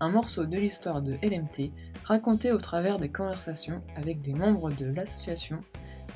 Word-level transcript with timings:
un 0.00 0.10
morceau 0.10 0.46
de 0.46 0.56
l'histoire 0.56 1.02
de 1.02 1.14
LMT 1.22 1.70
raconté 2.04 2.52
au 2.52 2.58
travers 2.58 2.98
des 2.98 3.08
conversations 3.08 3.82
avec 3.96 4.22
des 4.22 4.34
membres 4.34 4.70
de 4.70 4.86
l'association, 4.86 5.60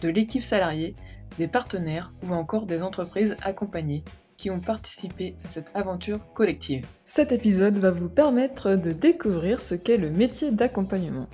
de 0.03 0.09
l'équipe 0.09 0.43
salariée, 0.43 0.95
des 1.39 1.49
partenaires 1.49 2.13
ou 2.23 2.33
encore 2.33 2.67
des 2.67 2.83
entreprises 2.83 3.37
accompagnées 3.43 4.05
qui 4.37 4.51
ont 4.51 4.61
participé 4.61 5.35
à 5.45 5.49
cette 5.49 5.71
aventure 5.75 6.21
collective. 6.33 6.87
Cet 7.07 7.33
épisode 7.33 7.79
va 7.79 7.91
vous 7.91 8.09
permettre 8.09 8.77
de 8.77 8.93
découvrir 8.93 9.61
ce 9.61 9.75
qu'est 9.75 9.97
le 9.97 10.11
métier 10.11 10.51
d'accompagnement. 10.51 11.27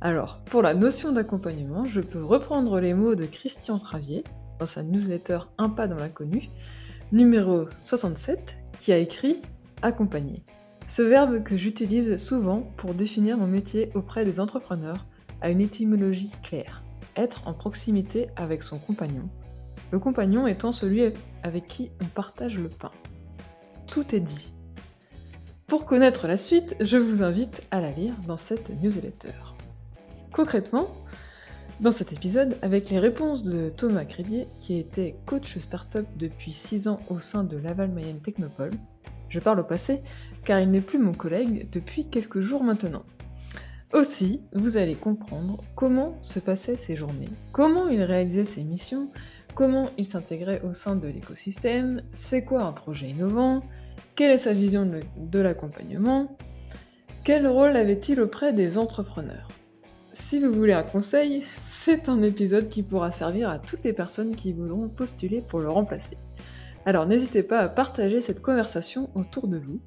Alors, 0.00 0.40
pour 0.46 0.62
la 0.62 0.74
notion 0.74 1.12
d'accompagnement, 1.12 1.84
je 1.84 2.00
peux 2.00 2.24
reprendre 2.24 2.80
les 2.80 2.94
mots 2.94 3.14
de 3.14 3.26
Christian 3.26 3.78
Travier 3.78 4.24
dans 4.58 4.66
sa 4.66 4.82
newsletter 4.82 5.40
Un 5.58 5.68
pas 5.68 5.86
dans 5.86 5.96
l'inconnu, 5.96 6.48
numéro 7.12 7.66
67, 7.78 8.56
qui 8.80 8.92
a 8.92 8.98
écrit 8.98 9.40
Accompagner. 9.82 10.42
Ce 10.90 11.02
verbe 11.02 11.44
que 11.44 11.56
j'utilise 11.56 12.16
souvent 12.16 12.62
pour 12.76 12.94
définir 12.94 13.38
mon 13.38 13.46
métier 13.46 13.92
auprès 13.94 14.24
des 14.24 14.40
entrepreneurs 14.40 15.06
a 15.40 15.48
une 15.48 15.60
étymologie 15.60 16.32
claire. 16.42 16.82
Être 17.14 17.46
en 17.46 17.54
proximité 17.54 18.26
avec 18.34 18.64
son 18.64 18.76
compagnon. 18.76 19.28
Le 19.92 20.00
compagnon 20.00 20.48
étant 20.48 20.72
celui 20.72 21.04
avec 21.44 21.68
qui 21.68 21.92
on 22.02 22.06
partage 22.06 22.58
le 22.58 22.68
pain. 22.68 22.90
Tout 23.86 24.16
est 24.16 24.20
dit. 24.20 24.52
Pour 25.68 25.84
connaître 25.84 26.26
la 26.26 26.36
suite, 26.36 26.74
je 26.80 26.96
vous 26.96 27.22
invite 27.22 27.62
à 27.70 27.80
la 27.80 27.92
lire 27.92 28.14
dans 28.26 28.36
cette 28.36 28.70
newsletter. 28.82 29.54
Concrètement, 30.32 30.88
dans 31.78 31.92
cet 31.92 32.12
épisode, 32.12 32.56
avec 32.62 32.90
les 32.90 32.98
réponses 32.98 33.44
de 33.44 33.68
Thomas 33.68 34.04
Cribier, 34.04 34.48
qui 34.58 34.76
était 34.76 35.14
coach 35.24 35.56
startup 35.58 36.06
depuis 36.16 36.50
6 36.50 36.88
ans 36.88 36.98
au 37.08 37.20
sein 37.20 37.44
de 37.44 37.56
Laval 37.56 37.92
Mayenne 37.92 38.20
Technopole, 38.20 38.72
je 39.30 39.40
parle 39.40 39.60
au 39.60 39.64
passé 39.64 40.02
car 40.44 40.60
il 40.60 40.70
n'est 40.70 40.80
plus 40.80 40.98
mon 40.98 41.14
collègue 41.14 41.68
depuis 41.72 42.04
quelques 42.04 42.40
jours 42.40 42.62
maintenant. 42.62 43.04
Aussi, 43.92 44.40
vous 44.52 44.76
allez 44.76 44.94
comprendre 44.94 45.62
comment 45.74 46.16
se 46.20 46.38
passaient 46.38 46.76
ses 46.76 46.94
journées, 46.94 47.28
comment 47.50 47.88
il 47.88 48.02
réalisait 48.02 48.44
ses 48.44 48.62
missions, 48.62 49.08
comment 49.54 49.90
il 49.98 50.06
s'intégrait 50.06 50.62
au 50.62 50.72
sein 50.72 50.94
de 50.94 51.08
l'écosystème, 51.08 52.02
c'est 52.12 52.44
quoi 52.44 52.62
un 52.62 52.72
projet 52.72 53.08
innovant, 53.08 53.64
quelle 54.14 54.30
est 54.30 54.38
sa 54.38 54.52
vision 54.52 54.88
de 55.16 55.38
l'accompagnement, 55.40 56.36
quel 57.24 57.48
rôle 57.48 57.76
avait-il 57.76 58.20
auprès 58.20 58.52
des 58.52 58.78
entrepreneurs. 58.78 59.48
Si 60.12 60.40
vous 60.40 60.52
voulez 60.52 60.72
un 60.72 60.84
conseil, 60.84 61.42
c'est 61.84 62.08
un 62.08 62.22
épisode 62.22 62.68
qui 62.68 62.82
pourra 62.82 63.10
servir 63.10 63.48
à 63.48 63.58
toutes 63.58 63.82
les 63.82 63.92
personnes 63.92 64.36
qui 64.36 64.52
voudront 64.52 64.88
postuler 64.88 65.40
pour 65.40 65.58
le 65.58 65.68
remplacer. 65.68 66.16
Alors 66.86 67.06
n'hésitez 67.06 67.42
pas 67.42 67.58
à 67.58 67.68
partager 67.68 68.20
cette 68.20 68.42
conversation 68.42 69.10
autour 69.14 69.48
de 69.48 69.58
vous. 69.58 69.80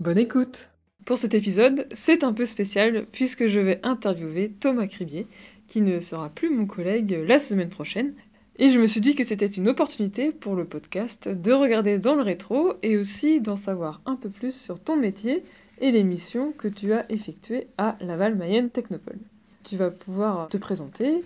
Bonne 0.00 0.18
écoute 0.18 0.68
Pour 1.04 1.18
cet 1.18 1.34
épisode, 1.34 1.86
c'est 1.92 2.24
un 2.24 2.32
peu 2.32 2.44
spécial 2.44 3.06
puisque 3.10 3.48
je 3.48 3.58
vais 3.58 3.80
interviewer 3.82 4.52
Thomas 4.60 4.86
Cribier, 4.86 5.26
qui 5.66 5.80
ne 5.80 5.98
sera 5.98 6.28
plus 6.28 6.50
mon 6.50 6.66
collègue 6.66 7.24
la 7.26 7.38
semaine 7.38 7.70
prochaine. 7.70 8.14
Et 8.56 8.70
je 8.70 8.78
me 8.78 8.86
suis 8.86 9.00
dit 9.00 9.14
que 9.14 9.24
c'était 9.24 9.46
une 9.46 9.68
opportunité 9.68 10.32
pour 10.32 10.54
le 10.54 10.64
podcast 10.64 11.28
de 11.28 11.52
regarder 11.52 11.98
dans 11.98 12.14
le 12.14 12.22
rétro 12.22 12.74
et 12.82 12.96
aussi 12.96 13.40
d'en 13.40 13.56
savoir 13.56 14.02
un 14.04 14.16
peu 14.16 14.28
plus 14.28 14.54
sur 14.54 14.80
ton 14.80 14.96
métier 14.96 15.44
et 15.80 15.92
les 15.92 16.02
missions 16.02 16.52
que 16.52 16.68
tu 16.68 16.92
as 16.92 17.10
effectuées 17.10 17.68
à 17.78 17.96
Laval 18.00 18.34
Mayenne 18.34 18.70
Technopole 18.70 19.20
tu 19.68 19.76
vas 19.76 19.90
pouvoir 19.90 20.48
te 20.48 20.56
présenter. 20.56 21.22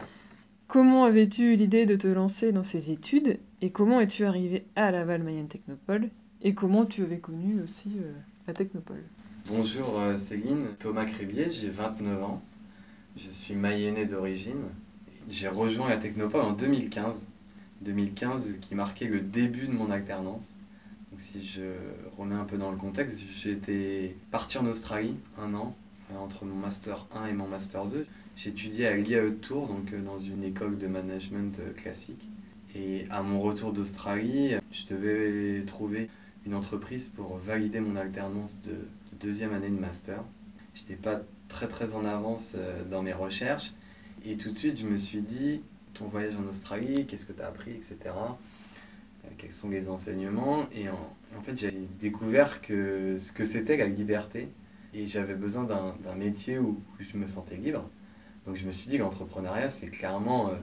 Comment 0.67 1.05
avais-tu 1.05 1.55
l'idée 1.55 1.87
de 1.87 1.95
te 1.95 2.09
lancer 2.09 2.51
dans 2.51 2.65
ces 2.65 2.91
études? 2.91 3.39
Et 3.63 3.71
comment 3.71 4.01
es-tu 4.01 4.25
arrivé 4.25 4.67
à 4.75 4.91
Laval 4.91 5.23
Mayenne 5.23 5.47
Technopole? 5.47 6.11
Et 6.43 6.53
comment 6.53 6.85
tu 6.85 7.05
avais 7.05 7.21
connu 7.21 7.63
aussi 7.63 7.93
euh, 7.97 8.13
la 8.49 8.55
Technopole? 8.55 9.05
Bonjour 9.47 10.01
euh, 10.01 10.17
Céline, 10.17 10.67
Thomas 10.81 11.05
Crébier, 11.05 11.49
j'ai 11.49 11.69
29 11.69 12.25
ans, 12.25 12.43
je 13.17 13.31
suis 13.31 13.55
mayennais 13.55 14.05
d'origine. 14.05 14.65
J'ai 15.31 15.47
rejoint 15.47 15.89
la 15.89 15.97
Technopole 15.97 16.41
en 16.41 16.53
2015, 16.53 17.25
2015 17.83 18.57
qui 18.61 18.75
marquait 18.75 19.07
le 19.07 19.21
début 19.21 19.69
de 19.69 19.73
mon 19.73 19.93
alternance. 19.93 20.57
Donc 21.13 21.21
si 21.21 21.45
je 21.45 21.63
remets 22.19 22.35
un 22.35 22.45
peu 22.45 22.59
dans 22.59 22.73
le 22.73 22.77
contexte, 22.77 23.23
j'étais 23.33 24.17
parti 24.33 24.59
en 24.59 24.67
Australie 24.67 25.15
un 25.39 25.55
an 25.55 25.77
euh, 26.11 26.19
entre 26.19 26.45
mon 26.45 26.57
master 26.57 27.07
1 27.15 27.27
et 27.27 27.33
mon 27.33 27.47
master 27.47 27.87
2. 27.87 28.09
J'étudiais 28.35 28.89
à 28.89 28.97
l'IAE 28.97 29.31
Tours, 29.41 29.69
donc 29.69 29.95
dans 30.03 30.19
une 30.19 30.43
école 30.43 30.79
de 30.79 30.89
management 30.89 31.61
classique. 31.77 32.29
Et 32.75 33.05
à 33.11 33.23
mon 33.23 33.41
retour 33.41 33.73
d'Australie, 33.73 34.55
je 34.71 34.87
devais 34.95 35.65
trouver 35.65 36.09
une 36.47 36.55
entreprise 36.55 37.09
pour 37.09 37.37
valider 37.37 37.81
mon 37.81 37.97
alternance 37.97 38.61
de, 38.63 38.75
deuxième 39.21 39.53
année 39.53 39.69
de 39.69 39.79
master. 39.79 40.23
J'étais 40.75 40.97
pas 40.97 41.21
très 41.49 41.69
très 41.69 41.95
en 41.95 42.05
avance 42.05 42.55
euh, 42.57 42.83
dans 42.85 43.03
mes 43.03 43.13
recherches. 43.13 43.73
Et 44.25 44.37
tout 44.37 44.51
de 44.51 44.57
suite, 44.57 44.79
je 44.79 44.87
me 44.87 44.97
suis 44.97 45.23
dit, 45.23 45.61
ton 45.95 46.07
voyage 46.07 46.35
en 46.35 46.49
Australie, 46.49 47.07
qu'est-ce 47.07 47.27
que 47.27 47.33
tu 47.33 47.43
as 47.43 47.47
appris, 47.47 47.73
etc. 47.73 47.99
Quels 49.39 49.53
sont 49.53 49.69
les 49.69 49.89
enseignements? 49.89 50.67
Et 50.73 50.89
en, 50.89 51.43
fait, 51.43 51.57
j'ai 51.57 51.89
découvert 52.01 52.63
que 52.63 53.17
ce 53.19 53.33
que 53.33 53.45
c'était 53.45 53.77
la 53.77 53.87
liberté. 53.87 54.49
Et 54.95 55.07
j'avais 55.07 55.35
besoin 55.35 55.65
d'un 55.65 56.15
métier 56.15 56.59
où 56.59 56.81
je 57.01 57.17
me 57.17 57.27
sentais 57.27 57.57
libre. 57.57 57.89
Donc 58.47 58.57
je 58.57 58.67
me 58.67 58.73
suis 58.73 58.91
dit 58.91 58.99
l'entrepreneuriat, 58.99 59.71
c'est 59.71 59.89
clairement 59.89 60.51
euh, 60.51 60.57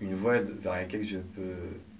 une 0.00 0.14
voie 0.14 0.38
vers 0.38 0.74
laquelle 0.74 1.04
je 1.04 1.18
peux 1.18 1.54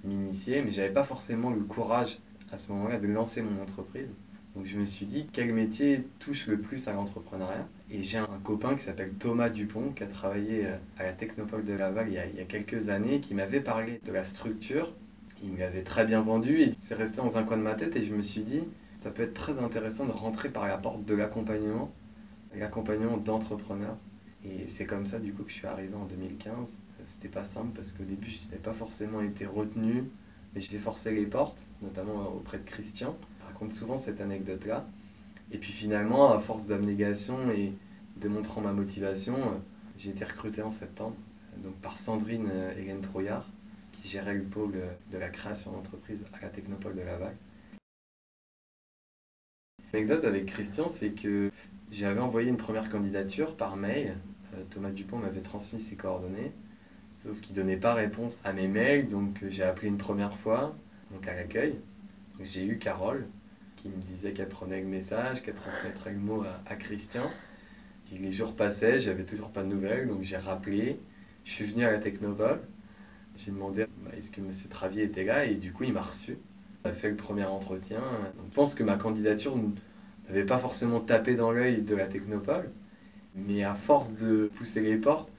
m'initier, 0.04 0.62
mais 0.62 0.70
j'avais 0.70 0.92
pas 0.92 1.04
forcément 1.04 1.50
le 1.50 1.60
courage 1.60 2.18
à 2.52 2.56
ce 2.56 2.72
moment-là 2.72 2.98
de 2.98 3.06
lancer 3.06 3.42
mon 3.42 3.60
entreprise. 3.60 4.08
Donc 4.54 4.66
je 4.66 4.78
me 4.78 4.84
suis 4.84 5.06
dit 5.06 5.26
quel 5.32 5.52
métier 5.52 6.04
touche 6.18 6.46
le 6.46 6.58
plus 6.58 6.88
à 6.88 6.92
l'entrepreneuriat? 6.92 7.68
Et 7.90 8.02
j'ai 8.02 8.18
un 8.18 8.40
copain 8.42 8.74
qui 8.74 8.82
s'appelle 8.82 9.12
Thomas 9.14 9.50
Dupont 9.50 9.92
qui 9.94 10.02
a 10.02 10.06
travaillé 10.06 10.66
euh, 10.66 10.76
à 10.98 11.04
la 11.04 11.12
Technopole 11.12 11.64
de 11.64 11.74
Laval 11.74 12.08
il 12.08 12.14
y 12.14 12.18
a, 12.18 12.26
il 12.26 12.34
y 12.36 12.40
a 12.40 12.44
quelques 12.44 12.88
années, 12.88 13.20
qui 13.20 13.34
m'avait 13.34 13.60
parlé 13.60 14.00
de 14.04 14.12
la 14.12 14.24
structure. 14.24 14.92
Il 15.42 15.52
me 15.52 15.58
l'avait 15.58 15.82
très 15.82 16.04
bien 16.04 16.22
vendu 16.22 16.62
et 16.62 16.74
c'est 16.80 16.94
resté 16.94 17.18
dans 17.18 17.38
un 17.38 17.44
coin 17.44 17.56
de 17.56 17.62
ma 17.62 17.74
tête 17.74 17.94
et 17.96 18.02
je 18.02 18.12
me 18.12 18.22
suis 18.22 18.42
dit 18.42 18.62
ça 18.96 19.10
peut 19.10 19.22
être 19.22 19.34
très 19.34 19.60
intéressant 19.60 20.06
de 20.06 20.12
rentrer 20.12 20.48
par 20.48 20.66
la 20.66 20.76
porte 20.76 21.04
de 21.04 21.14
l'accompagnement, 21.14 21.92
l'accompagnement 22.54 23.16
d'entrepreneurs. 23.16 23.96
Et 24.44 24.66
c'est 24.66 24.86
comme 24.86 25.06
ça 25.06 25.18
du 25.18 25.32
coup 25.32 25.42
que 25.42 25.50
je 25.50 25.56
suis 25.56 25.66
arrivé 25.66 25.94
en 25.94 26.06
2015. 26.06 26.76
C'était 27.06 27.28
pas 27.28 27.44
simple 27.44 27.70
parce 27.74 27.92
qu'au 27.92 28.04
début 28.04 28.28
je 28.28 28.44
n'avais 28.46 28.62
pas 28.62 28.72
forcément 28.72 29.20
été 29.20 29.46
retenu, 29.46 30.04
mais 30.54 30.60
j'ai 30.60 30.78
forcé 30.78 31.12
les 31.12 31.26
portes, 31.26 31.66
notamment 31.82 32.28
auprès 32.28 32.58
de 32.58 32.64
Christian. 32.64 33.16
Je 33.40 33.46
raconte 33.46 33.72
souvent 33.72 33.96
cette 33.96 34.20
anecdote-là. 34.20 34.86
Et 35.50 35.58
puis 35.58 35.72
finalement, 35.72 36.32
à 36.32 36.38
force 36.38 36.66
d'abnégation 36.66 37.50
et 37.50 37.72
démontrant 38.16 38.60
ma 38.60 38.72
motivation, 38.72 39.36
j'ai 39.96 40.10
été 40.10 40.24
recruté 40.24 40.62
en 40.62 40.70
septembre 40.70 41.16
donc 41.62 41.74
par 41.76 41.98
Sandrine 41.98 42.50
Hélène 42.76 43.00
Trouillard, 43.00 43.46
qui 43.92 44.08
gérait 44.08 44.34
le 44.34 44.44
pôle 44.44 44.72
de 45.10 45.18
la 45.18 45.28
création 45.28 45.72
d'entreprise 45.72 46.24
à 46.32 46.40
la 46.40 46.48
Technopole 46.48 46.94
de 46.94 47.02
Laval. 47.02 47.36
L'anecdote 49.92 50.24
avec 50.24 50.46
Christian, 50.46 50.88
c'est 50.88 51.10
que 51.10 51.50
j'avais 51.90 52.20
envoyé 52.20 52.48
une 52.48 52.58
première 52.58 52.90
candidature 52.90 53.56
par 53.56 53.76
mail. 53.76 54.16
Euh, 54.54 54.62
Thomas 54.70 54.90
Dupont 54.90 55.18
m'avait 55.18 55.40
transmis 55.40 55.80
ses 55.80 55.96
coordonnées, 55.96 56.52
sauf 57.16 57.40
qu'il 57.40 57.54
ne 57.56 57.60
donnait 57.60 57.76
pas 57.76 57.94
réponse 57.94 58.40
à 58.44 58.52
mes 58.52 58.68
mails, 58.68 59.08
donc 59.08 59.42
euh, 59.42 59.50
j'ai 59.50 59.62
appelé 59.62 59.88
une 59.88 59.98
première 59.98 60.36
fois, 60.36 60.74
donc 61.12 61.26
à 61.28 61.34
l'accueil. 61.34 61.76
J'ai 62.40 62.64
eu 62.64 62.78
Carole, 62.78 63.26
qui 63.76 63.88
me 63.88 64.00
disait 64.02 64.32
qu'elle 64.32 64.48
prenait 64.48 64.80
le 64.80 64.86
message, 64.86 65.42
qu'elle 65.42 65.54
transmettrait 65.54 66.12
le 66.12 66.18
mot 66.18 66.44
à, 66.66 66.76
Christian. 66.76 67.24
les 68.12 68.32
jours 68.32 68.54
passaient, 68.54 69.00
j'avais 69.00 69.24
toujours 69.24 69.50
pas 69.50 69.62
de 69.62 69.68
nouvelles, 69.68 70.08
donc 70.08 70.22
j'ai 70.22 70.36
rappelé. 70.36 71.00
Je 71.44 71.52
suis 71.52 71.64
venu 71.64 71.84
à 71.84 71.90
la 71.90 71.98
Technopole. 71.98 72.60
J'ai 73.36 73.50
demandé 73.50 73.86
bah, 74.04 74.10
est-ce 74.16 74.30
que 74.30 74.40
M. 74.40 74.50
Travier 74.70 75.04
était 75.04 75.24
là, 75.24 75.44
et 75.44 75.54
du 75.54 75.72
coup 75.72 75.84
il 75.84 75.92
m'a 75.92 76.02
reçu. 76.02 76.38
On 76.84 76.90
a 76.90 76.92
fait 76.92 77.10
le 77.10 77.16
premier 77.16 77.44
entretien. 77.44 78.00
je 78.36 78.54
pense 78.54 78.74
que 78.74 78.82
ma 78.84 78.96
candidature 78.96 79.56
n'avait 80.28 80.46
pas 80.46 80.58
forcément 80.58 81.00
tapé 81.00 81.34
dans 81.34 81.50
l'œil 81.50 81.82
de 81.82 81.94
la 81.94 82.06
Technopole, 82.06 82.70
mais 83.46 83.64
à 83.64 83.74
force 83.74 84.14
de 84.14 84.50
pousser 84.56 84.80
les 84.80 84.96
portes, 84.96 85.32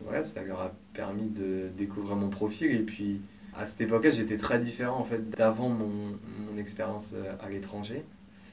voilà, 0.00 0.22
ça 0.24 0.42
leur 0.42 0.60
a 0.60 0.72
permis 0.92 1.28
de 1.28 1.68
découvrir 1.76 2.16
mon 2.16 2.30
profil. 2.30 2.70
Et 2.70 2.82
puis 2.82 3.20
à 3.56 3.66
cette 3.66 3.80
époque-là, 3.82 4.10
j'étais 4.10 4.36
très 4.36 4.58
différent 4.58 4.98
en 4.98 5.04
fait 5.04 5.30
d'avant 5.30 5.68
mon, 5.68 6.18
expérience 6.56 7.14
euh, 7.14 7.34
à 7.40 7.50
l'étranger, 7.50 8.04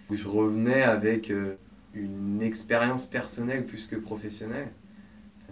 où 0.09 0.15
je 0.15 0.27
revenais 0.27 0.81
avec 0.81 1.29
euh, 1.29 1.55
une 1.93 2.41
expérience 2.41 3.05
personnelle 3.05 3.65
plus 3.65 3.87
que 3.87 3.95
professionnelle. 3.95 4.69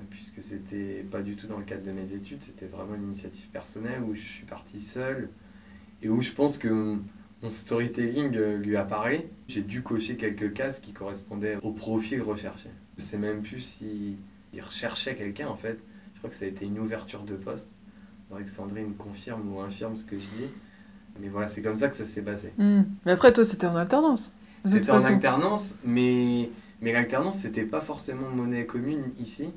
puisque 0.10 0.42
c'était 0.42 1.06
pas 1.12 1.22
du 1.22 1.36
tout 1.36 1.48
dans 1.48 1.58
le 1.60 1.64
cadre 1.64 1.84
de 1.84 1.92
mes 1.92 2.14
études, 2.14 2.42
c'était 2.42 2.66
vraiment 2.66 2.96
une 2.96 3.04
initiative 3.04 3.48
personnelle 3.50 4.02
où 4.02 4.16
je 4.16 4.22
suis 4.22 4.46
parti 4.46 4.82
seul 4.82 5.30
et 6.02 6.10
où 6.10 6.22
je 6.22 6.32
pense 6.32 6.58
que 6.58 6.98
mon 7.42 7.52
storytelling 7.52 8.36
euh, 8.36 8.58
lui 8.58 8.76
a 8.76 8.84
parlé. 8.84 9.30
J'ai 9.48 9.62
dû 9.62 9.82
cocher 9.82 10.18
quelques 10.18 10.54
cases 10.54 10.80
qui 10.80 10.92
correspondaient 10.92 11.58
au 11.62 11.72
profil 11.72 12.22
recherché. 12.22 12.70
Je 13.00 13.04
sais 13.04 13.18
même 13.18 13.42
plus 13.42 13.62
s'il 13.62 14.18
recherchait 14.62 15.16
quelqu'un 15.16 15.48
en 15.48 15.56
fait. 15.56 15.80
Je 16.14 16.18
crois 16.20 16.30
que 16.30 16.36
ça 16.36 16.44
a 16.44 16.50
été 16.50 16.66
une 16.66 16.78
ouverture 16.80 17.24
de 17.24 17.34
poste. 17.34 17.70
Faudrait 18.28 18.44
que 18.44 18.50
Sandrine 18.50 18.94
confirme 18.96 19.54
ou 19.54 19.62
infirme 19.62 19.96
ce 19.96 20.04
que 20.04 20.18
je 20.18 20.22
dis. 20.22 20.50
Mais 21.22 21.30
voilà, 21.30 21.48
c'est 21.48 21.62
comme 21.62 21.78
ça 21.78 21.88
que 21.88 21.96
ça 21.96 22.04
s'est 22.04 22.22
passé. 22.22 22.52
Hmm. 22.58 22.82
Mais 23.06 23.14
après, 23.14 23.32
toi, 23.32 23.46
c'était 23.46 23.68
en 23.68 23.76
alternance. 23.78 24.34
C'était 24.66 24.92
en 24.92 25.02
alternance, 25.02 25.78
mais, 25.86 26.50
mais 26.82 26.92
l'alternance, 26.92 27.38
c'était 27.40 27.64
pas 27.64 27.80
forcément 27.80 28.30
monnaie 28.30 28.66
commune 28.66 29.04
ici. 29.18 29.48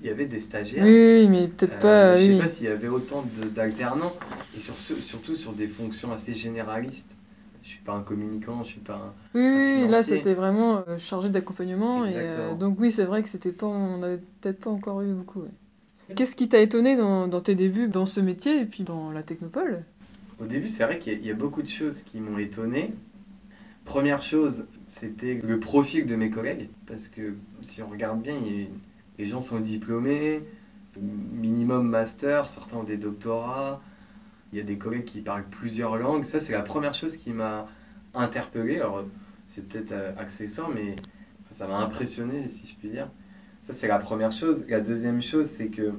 Il 0.00 0.08
y 0.08 0.10
avait 0.10 0.26
des 0.26 0.40
stagiaires. 0.40 0.84
Oui, 0.84 1.28
mais 1.28 1.46
peut-être 1.46 1.78
pas. 1.78 2.12
Euh, 2.12 2.16
je 2.16 2.22
sais 2.22 2.32
oui. 2.32 2.38
pas 2.40 2.48
s'il 2.48 2.66
y 2.66 2.70
avait 2.70 2.88
autant 2.88 3.24
d'alternants, 3.54 4.12
et 4.56 4.60
sur 4.60 4.76
surtout 4.76 5.36
sur 5.36 5.52
des 5.52 5.68
fonctions 5.68 6.10
assez 6.12 6.34
généralistes. 6.34 7.14
Je 7.62 7.68
suis 7.68 7.80
pas 7.80 7.92
un 7.92 8.02
communicant, 8.02 8.62
je 8.62 8.68
suis 8.68 8.80
pas 8.80 8.94
un. 8.94 9.12
Oui, 9.34 9.86
là 9.88 10.02
c'était 10.02 10.34
vraiment 10.34 10.82
euh, 10.88 10.98
chargé 10.98 11.28
d'accompagnement 11.28 12.06
et 12.06 12.14
euh, 12.16 12.54
donc 12.54 12.78
oui 12.80 12.90
c'est 12.90 13.04
vrai 13.04 13.22
que 13.22 13.28
c'était 13.28 13.52
pas 13.52 13.66
on 13.66 14.02
avait 14.02 14.20
peut-être 14.40 14.60
pas 14.60 14.70
encore 14.70 15.02
eu 15.02 15.12
beaucoup. 15.12 15.40
ouais. 15.42 16.14
Qu'est-ce 16.16 16.34
qui 16.34 16.48
t'a 16.48 16.60
étonné 16.60 16.96
dans, 16.96 17.28
dans 17.28 17.40
tes 17.40 17.54
débuts 17.54 17.88
dans 17.88 18.06
ce 18.06 18.20
métier 18.20 18.60
et 18.60 18.64
puis 18.64 18.82
dans 18.82 19.12
la 19.12 19.22
technopole? 19.22 19.84
Au 20.40 20.46
début, 20.46 20.68
c'est 20.68 20.84
vrai 20.84 20.98
qu'il 20.98 21.22
y, 21.22 21.28
y 21.28 21.30
a 21.30 21.34
beaucoup 21.34 21.62
de 21.62 21.68
choses 21.68 22.02
qui 22.02 22.18
m'ont 22.18 22.38
étonné. 22.38 22.92
Première 23.84 24.22
chose, 24.22 24.66
c'était 24.86 25.40
le 25.42 25.60
profil 25.60 26.06
de 26.06 26.16
mes 26.16 26.30
collègues, 26.30 26.68
parce 26.86 27.08
que 27.08 27.34
si 27.62 27.82
on 27.82 27.88
regarde 27.88 28.20
bien, 28.22 28.36
il 28.44 28.68
les 29.18 29.26
gens 29.26 29.42
sont 29.42 29.60
diplômés, 29.60 30.42
minimum 30.96 31.86
master, 31.86 32.48
certains 32.48 32.78
ont 32.78 32.84
des 32.84 32.96
doctorats, 32.96 33.82
il 34.52 34.58
y 34.58 34.62
a 34.62 34.64
des 34.64 34.78
collègues 34.78 35.04
qui 35.04 35.20
parlent 35.20 35.44
plusieurs 35.48 35.96
langues. 35.96 36.24
Ça, 36.24 36.40
c'est 36.40 36.52
la 36.52 36.62
première 36.62 36.94
chose 36.94 37.16
qui 37.16 37.30
m'a 37.30 37.68
interpellé. 38.14 38.76
Alors, 38.76 39.04
c'est 39.46 39.68
peut-être 39.68 39.92
euh, 39.92 40.12
accessoire, 40.16 40.68
mais 40.70 40.96
ça 41.50 41.66
m'a 41.66 41.78
impressionné, 41.78 42.48
si 42.48 42.66
je 42.66 42.74
puis 42.76 42.90
dire. 42.90 43.10
Ça, 43.62 43.72
c'est 43.72 43.88
la 43.88 43.98
première 43.98 44.32
chose. 44.32 44.66
La 44.68 44.80
deuxième 44.80 45.20
chose, 45.20 45.46
c'est 45.46 45.68
que 45.68 45.92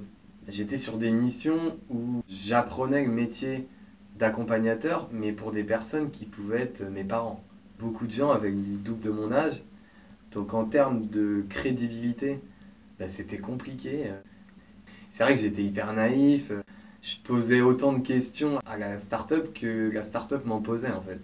j'étais 0.48 0.78
sur 0.78 0.98
des 0.98 1.12
missions 1.12 1.78
où 1.90 2.22
j'apprenais 2.30 3.06
le 3.06 3.12
métier 3.12 3.68
d'accompagnateur, 4.18 5.10
mais 5.12 5.32
pour 5.32 5.52
des 5.52 5.64
personnes 5.64 6.12
qui 6.12 6.26
pouvaient 6.26 6.62
être 6.62 6.84
mes 6.84 7.04
parents. 7.04 7.44
Beaucoup 7.80 8.06
de 8.06 8.12
gens 8.12 8.32
avec 8.32 8.54
le 8.54 8.78
double 8.78 9.00
de 9.00 9.10
mon 9.10 9.32
âge. 9.32 9.64
Donc 10.32 10.54
en 10.54 10.66
termes 10.66 11.06
de 11.06 11.44
crédibilité, 11.50 12.40
bah, 13.00 13.08
c'était 13.08 13.40
compliqué. 13.40 14.12
C'est 15.10 15.24
vrai 15.24 15.36
que 15.36 15.42
j'étais 15.42 15.64
hyper 15.64 15.92
naïf. 15.94 16.52
Je 17.02 17.18
posais 17.24 17.62
autant 17.62 17.94
de 17.94 18.06
questions 18.06 18.60
à 18.66 18.78
la 18.78 19.00
start-up 19.00 19.54
que 19.54 19.90
la 19.92 20.04
start-up 20.04 20.46
m'en 20.46 20.62
posait 20.62 20.92
en 20.92 21.02
fait. 21.02 21.20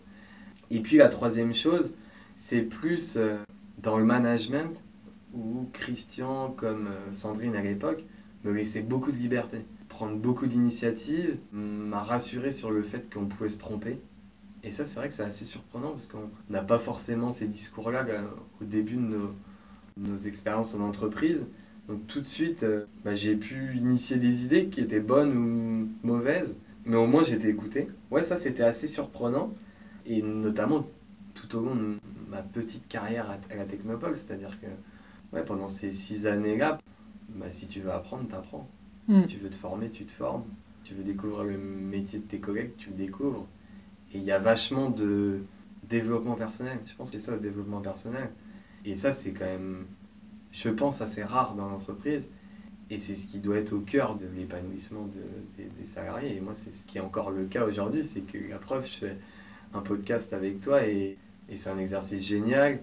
Et 0.72 0.80
puis 0.82 0.98
la 0.98 1.08
troisième 1.08 1.54
chose, 1.54 1.94
c'est 2.36 2.62
plus 2.62 3.18
euh, 3.18 3.38
dans 3.78 3.98
le 3.98 4.04
management 4.04 4.82
où 5.34 5.70
Christian, 5.74 6.52
comme 6.52 6.88
euh, 6.88 7.14
Sandrine 7.14 7.56
à 7.56 7.62
l'époque, 7.62 8.04
me 8.44 8.52
laissait 8.52 8.82
beaucoup 8.82 9.12
de 9.12 9.18
liberté. 9.18 9.66
Prendre 9.88 10.18
beaucoup 10.18 10.48
d'initiatives, 10.48 11.38
m'a 11.52 12.02
rassuré 12.04 12.52
sur 12.52 12.72
le 12.72 12.82
fait 12.82 13.12
qu'on 13.14 13.26
pouvait 13.26 13.50
se 13.50 13.60
tromper. 13.60 14.00
Et 14.64 14.72
ça, 14.72 14.84
c'est 14.84 15.00
vrai 15.00 15.08
que 15.08 15.14
c'est 15.14 15.24
assez 15.24 15.46
surprenant 15.46 15.92
parce 15.92 16.08
qu'on 16.08 16.30
n'a 16.50 16.62
pas 16.62 16.80
forcément 16.80 17.32
ces 17.32 17.48
discours-là 17.48 18.06
euh, 18.08 18.26
au 18.62 18.66
début 18.66 18.96
de 18.96 19.02
nos, 19.02 19.32
nos 19.98 20.18
expériences 20.18 20.74
en 20.74 20.82
entreprise. 20.82 21.50
Donc 21.88 22.06
tout 22.08 22.20
de 22.20 22.26
suite, 22.26 22.64
euh, 22.64 22.86
bah, 23.06 23.16
j'ai 23.16 23.36
pu 23.36 23.76
initier 23.78 24.18
des 24.18 24.44
idées 24.44 24.68
qui 24.68 24.82
étaient 24.82 25.00
bonnes 25.00 25.38
ou 25.38 25.90
mauvaises, 26.06 26.58
mais 26.86 26.98
au 26.98 27.08
moins 27.08 27.24
j'étais 27.24 27.50
écouté. 27.50 27.88
Ouais, 28.12 28.24
ça 28.24 28.36
c'était 28.36 28.64
assez 28.64 28.88
surprenant, 28.88 29.54
et 30.06 30.22
notamment 30.22 30.88
tout 31.34 31.56
au 31.56 31.62
long 31.62 31.76
de 31.76 31.98
ma 32.30 32.42
petite 32.42 32.88
carrière 32.88 33.30
à, 33.30 33.56
la 33.56 33.66
Technopole, 33.66 34.18
c'est-à-dire 34.18 34.60
que 34.60 34.68
ouais, 35.36 35.46
pendant 35.46 35.70
ces 35.70 35.92
six 35.92 36.28
années-là, 36.28 36.80
bah, 37.30 37.52
si 37.52 37.68
tu 37.68 37.80
veux 37.80 37.92
apprendre, 37.92 38.28
t'apprends. 38.28 38.70
Hmm. 39.08 39.20
Si 39.20 39.28
tu 39.28 39.38
veux 39.38 39.50
te 39.50 39.56
former, 39.56 39.90
tu 39.90 40.06
te 40.06 40.12
formes. 40.12 40.44
Tu 40.84 40.94
veux 40.94 41.04
découvrir 41.04 41.44
le 41.44 41.58
métier 41.58 42.20
de 42.20 42.26
tes 42.26 42.40
collègues, 42.40 42.72
tu 42.78 42.90
le 42.90 42.96
découvres. 42.96 43.48
Et 44.14 44.18
il 44.18 44.24
y 44.24 44.32
a 44.32 44.40
vachement 44.40 44.90
de 44.90 45.42
développement 45.88 46.36
personnel. 46.36 46.80
Je 46.86 46.96
pense 46.96 47.12
que 47.12 47.20
c'est 47.20 47.26
ça 47.26 47.34
le 47.34 47.40
développement 47.40 47.82
personnel. 47.82 48.30
Et 48.86 48.96
ça, 48.96 49.12
c'est 49.12 49.32
quand 49.32 49.46
même, 49.46 49.86
je 50.52 50.70
pense, 50.70 51.02
assez 51.02 51.24
rare 51.24 51.56
dans 51.56 51.70
l'entreprise. 51.70 52.28
Et 52.90 53.00
c'est 53.00 53.16
ce 53.16 53.28
qui 53.28 53.40
doit 53.40 53.58
être 53.58 53.74
au 53.74 53.82
cœur 53.82 54.16
de 54.16 54.28
l'épanouissement 54.36 55.08
de- 55.08 55.64
des, 55.78 55.86
salariés. 55.86 56.38
Et 56.38 56.40
moi, 56.40 56.54
c'est 56.56 56.72
ce 56.72 56.88
qui 56.88 56.98
est 56.98 57.02
encore 57.02 57.32
le 57.32 57.46
cas 57.46 57.66
aujourd'hui. 57.66 58.04
C'est 58.04 58.22
que 58.22 58.38
la 58.50 58.58
preuve, 58.58 58.86
je 58.86 58.98
fais 58.98 59.18
un 59.74 59.82
podcast 59.82 60.34
avec 60.34 60.62
toi 60.62 60.86
et, 60.86 61.18
c'est 61.56 61.70
un 61.70 61.80
exercice 61.80 62.26
génial. 62.26 62.80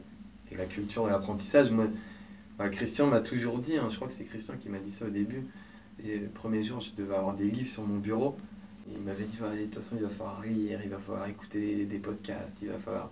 Et 0.52 0.56
la 0.56 0.66
culture 0.66 1.04
de 1.04 1.10
l'apprentissage, 1.10 1.70
moi, 1.70 1.86
bah, 2.58 2.68
Christian 2.68 3.06
m'a 3.06 3.20
toujours 3.20 3.58
dit, 3.58 3.76
hein, 3.76 3.88
je 3.90 3.96
crois 3.96 4.08
que 4.08 4.14
c'est 4.14 4.24
Christian 4.24 4.56
qui 4.58 4.68
m'a 4.68 4.78
dit 4.78 4.90
ça 4.90 5.06
au 5.06 5.10
début. 5.10 5.46
Et 6.04 6.18
le 6.18 6.28
premier 6.28 6.62
jour, 6.62 6.80
je 6.80 6.92
devais 6.94 7.14
avoir 7.14 7.34
des 7.34 7.50
livres 7.50 7.70
sur 7.70 7.86
mon 7.86 7.98
bureau. 7.98 8.36
Il 8.94 9.02
m'avait 9.02 9.24
dit, 9.24 9.38
de 9.38 9.64
toute 9.64 9.74
façon, 9.76 9.96
il 9.96 10.02
va 10.02 10.10
falloir 10.10 10.42
lire, 10.42 10.80
il 10.84 10.90
va 10.90 10.98
falloir 10.98 11.26
écouter 11.28 11.86
des 11.86 11.98
podcasts, 11.98 12.58
il 12.60 12.68
va 12.68 12.78
falloir 12.78 13.10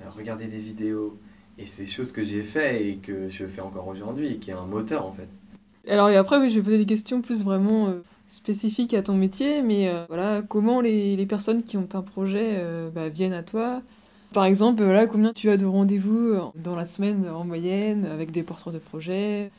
euh, 0.00 0.10
regarder 0.10 0.46
des 0.46 0.58
vidéos. 0.58 1.18
Et 1.58 1.66
c'est 1.66 1.84
des 1.84 1.88
choses 1.88 2.12
que 2.12 2.24
j'ai 2.24 2.42
fait 2.42 2.88
et 2.88 2.96
que 2.96 3.28
je 3.28 3.46
fais 3.46 3.60
encore 3.60 3.86
aujourd'hui 3.86 4.32
et 4.32 4.36
qui 4.36 4.50
est 4.50 4.54
un 4.54 4.66
moteur 4.66 5.06
en 5.06 5.12
fait. 5.12 5.28
Alors 5.88 6.08
et 6.08 6.16
après 6.16 6.38
oui 6.38 6.50
je 6.50 6.56
vais 6.56 6.62
poser 6.62 6.78
des 6.78 6.86
questions 6.86 7.20
plus 7.22 7.44
vraiment 7.44 7.88
euh, 7.88 8.02
spécifiques 8.26 8.94
à 8.94 9.02
ton 9.02 9.14
métier 9.14 9.62
mais 9.62 9.88
euh, 9.88 10.04
voilà 10.08 10.42
comment 10.42 10.80
les, 10.80 11.16
les 11.16 11.26
personnes 11.26 11.62
qui 11.62 11.76
ont 11.76 11.88
un 11.92 12.02
projet 12.02 12.54
euh, 12.54 12.88
bah, 12.90 13.08
viennent 13.08 13.32
à 13.32 13.42
toi? 13.42 13.82
Par 14.32 14.44
exemple 14.44 14.82
voilà 14.82 15.06
combien 15.06 15.32
tu 15.32 15.50
as 15.50 15.56
de 15.56 15.66
rendez-vous 15.66 16.36
dans 16.54 16.74
la 16.74 16.84
semaine 16.84 17.28
en 17.28 17.44
moyenne 17.44 18.06
avec 18.06 18.30
des 18.30 18.42
porteurs 18.42 18.72
de 18.72 18.78
projets? 18.78 19.50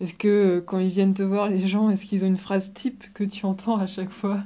Est-ce 0.00 0.14
que 0.14 0.60
quand 0.60 0.78
ils 0.78 0.88
viennent 0.88 1.14
te 1.14 1.22
voir 1.22 1.48
les 1.48 1.66
gens 1.66 1.90
est-ce 1.90 2.06
qu'ils 2.06 2.24
ont 2.24 2.28
une 2.28 2.36
phrase 2.36 2.72
type 2.72 3.04
que 3.12 3.24
tu 3.24 3.44
entends 3.44 3.76
à 3.76 3.86
chaque 3.86 4.10
fois? 4.10 4.38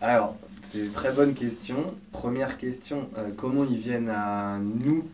Alors, 0.00 0.36
c'est 0.62 0.78
une 0.78 0.90
très 0.90 1.12
bonne 1.12 1.34
question. 1.34 1.76
Première 2.12 2.58
question, 2.58 3.08
comment 3.36 3.64
ils 3.64 3.78
viennent 3.78 4.10
à 4.10 4.58
nous 4.58 5.04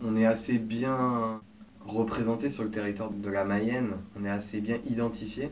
On 0.00 0.16
est 0.16 0.26
assez 0.26 0.58
bien 0.58 1.40
représenté 1.86 2.48
sur 2.48 2.64
le 2.64 2.70
territoire 2.70 3.10
de 3.10 3.30
la 3.30 3.44
Mayenne, 3.44 3.92
on 4.18 4.24
est 4.24 4.30
assez 4.30 4.60
bien 4.60 4.78
identifié. 4.86 5.50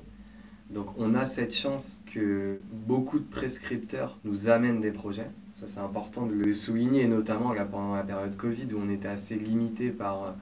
Donc 0.71 0.89
on 0.97 1.15
a 1.15 1.25
cette 1.25 1.55
chance 1.55 2.03
que 2.13 2.59
beaucoup 2.73 3.19
de 3.19 3.25
prescripteurs 3.25 4.19
nous 4.25 4.49
amènent 4.49 4.81
des 4.81 4.91
projets. 4.91 5.31
Ça 5.55 5.69
c'est 5.69 5.81
important 5.81 6.27
de 6.27 6.35
le 6.35 6.55
souligner, 6.55 7.07
notamment 7.07 7.53
là, 7.53 7.65
pendant 7.65 7.95
la 7.95 8.03
période 8.03 8.37
Covid 8.37 8.73
où 8.75 8.79
on 8.79 8.91
était 8.91 9.09
assez 9.09 9.37
limité 9.37 9.91
par, 9.91 10.25
euh, 10.25 10.33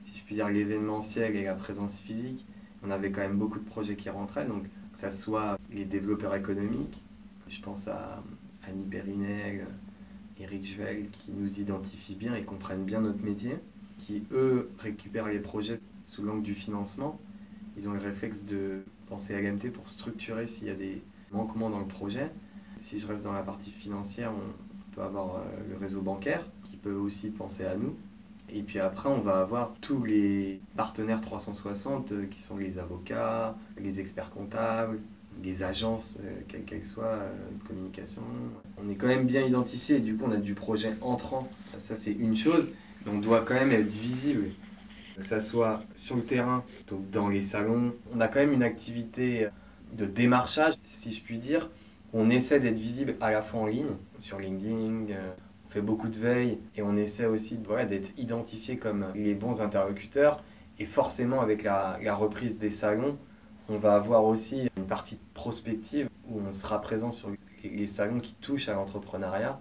si 0.00 0.16
je 0.16 0.22
puis 0.24 0.36
dire, 0.36 0.48
l'événementiel 0.48 1.36
et 1.36 1.44
la 1.44 1.54
présence 1.54 1.98
physique. 1.98 2.46
On 2.82 2.90
avait 2.90 3.10
quand 3.10 3.22
même 3.22 3.36
beaucoup 3.36 3.58
de 3.58 3.64
projets 3.64 3.96
qui 3.96 4.10
rentraient, 4.10 4.46
donc 4.46 4.64
que 4.64 4.98
ça 4.98 5.10
soit 5.10 5.58
les 5.72 5.84
développeurs 5.84 6.34
économiques, 6.34 7.02
je 7.48 7.60
pense 7.60 7.88
à 7.88 8.22
Annie 8.68 8.84
Périnel, 8.84 9.66
Eric 10.40 10.64
Juel, 10.64 11.08
qui 11.10 11.32
nous 11.32 11.60
identifient 11.60 12.16
bien 12.16 12.34
et 12.34 12.42
comprennent 12.42 12.84
bien 12.84 13.00
notre 13.00 13.22
métier, 13.22 13.56
qui 13.98 14.24
eux 14.32 14.70
récupèrent 14.78 15.28
les 15.28 15.38
projets 15.38 15.76
sous 16.04 16.22
l'angle 16.22 16.42
du 16.42 16.54
financement. 16.54 17.20
Ils 17.76 17.88
ont 17.88 17.92
le 17.92 18.00
réflexe 18.00 18.44
de 18.44 18.84
penser 19.08 19.34
à 19.34 19.40
l'MT 19.40 19.70
pour 19.72 19.88
structurer 19.88 20.46
s'il 20.46 20.68
y 20.68 20.70
a 20.70 20.74
des 20.74 21.02
manquements 21.32 21.70
dans 21.70 21.80
le 21.80 21.86
projet. 21.86 22.30
Si 22.78 22.98
je 22.98 23.06
reste 23.06 23.24
dans 23.24 23.32
la 23.32 23.42
partie 23.42 23.70
financière, 23.70 24.32
on 24.32 24.94
peut 24.94 25.02
avoir 25.02 25.36
euh, 25.36 25.40
le 25.70 25.76
réseau 25.76 26.00
bancaire 26.00 26.44
qui 26.64 26.76
peut 26.76 26.94
aussi 26.94 27.30
penser 27.30 27.64
à 27.64 27.76
nous. 27.76 27.96
Et 28.48 28.62
puis 28.62 28.78
après, 28.78 29.08
on 29.08 29.20
va 29.20 29.40
avoir 29.40 29.74
tous 29.80 30.04
les 30.04 30.60
partenaires 30.76 31.20
360 31.20 32.12
euh, 32.12 32.26
qui 32.26 32.40
sont 32.40 32.56
les 32.56 32.78
avocats, 32.78 33.56
les 33.78 34.00
experts 34.00 34.30
comptables, 34.30 35.00
les 35.42 35.62
agences, 35.62 36.18
euh, 36.22 36.40
quelles 36.48 36.64
qu'elles 36.64 36.86
soient, 36.86 37.04
euh, 37.04 37.32
de 37.58 37.68
communication. 37.68 38.22
On 38.82 38.90
est 38.90 38.94
quand 38.94 39.06
même 39.06 39.26
bien 39.26 39.42
identifié 39.42 39.98
du 39.98 40.16
coup, 40.16 40.24
on 40.26 40.32
a 40.32 40.36
du 40.36 40.54
projet 40.54 40.92
entrant. 41.00 41.48
Ça, 41.78 41.96
c'est 41.96 42.12
une 42.12 42.36
chose, 42.36 42.70
mais 43.04 43.12
on 43.12 43.18
doit 43.18 43.42
quand 43.42 43.54
même 43.54 43.72
être 43.72 43.92
visible. 43.92 44.50
Que 45.16 45.22
ça 45.22 45.40
soit 45.40 45.80
sur 45.94 46.16
le 46.16 46.24
terrain, 46.24 46.64
dans 47.12 47.28
les 47.28 47.42
salons. 47.42 47.94
On 48.12 48.20
a 48.20 48.26
quand 48.26 48.40
même 48.40 48.52
une 48.52 48.64
activité 48.64 49.48
de 49.96 50.06
démarchage, 50.06 50.74
si 50.88 51.14
je 51.14 51.22
puis 51.22 51.38
dire. 51.38 51.70
On 52.12 52.30
essaie 52.30 52.58
d'être 52.58 52.78
visible 52.78 53.14
à 53.20 53.30
la 53.30 53.40
fois 53.40 53.60
en 53.60 53.66
ligne, 53.66 53.96
sur 54.18 54.40
LinkedIn, 54.40 55.10
euh, 55.10 55.32
on 55.66 55.70
fait 55.70 55.80
beaucoup 55.82 56.08
de 56.08 56.16
veille 56.16 56.58
et 56.76 56.82
on 56.82 56.96
essaie 56.96 57.26
aussi 57.26 57.58
d'être 57.88 58.12
identifié 58.18 58.76
comme 58.76 59.06
les 59.14 59.34
bons 59.34 59.62
interlocuteurs. 59.62 60.42
Et 60.80 60.84
forcément, 60.84 61.40
avec 61.40 61.62
la 61.62 62.14
reprise 62.16 62.58
des 62.58 62.70
salons, 62.70 63.16
on 63.68 63.78
va 63.78 63.94
avoir 63.94 64.24
aussi 64.24 64.68
une 64.76 64.86
partie 64.86 65.18
prospective 65.34 66.08
où 66.28 66.40
on 66.40 66.52
sera 66.52 66.80
présent 66.80 67.12
sur 67.12 67.30
les, 67.62 67.86
salons 67.86 68.20
qui 68.20 68.34
touchent 68.34 68.68
à 68.68 68.74
l'entrepreneuriat 68.74 69.58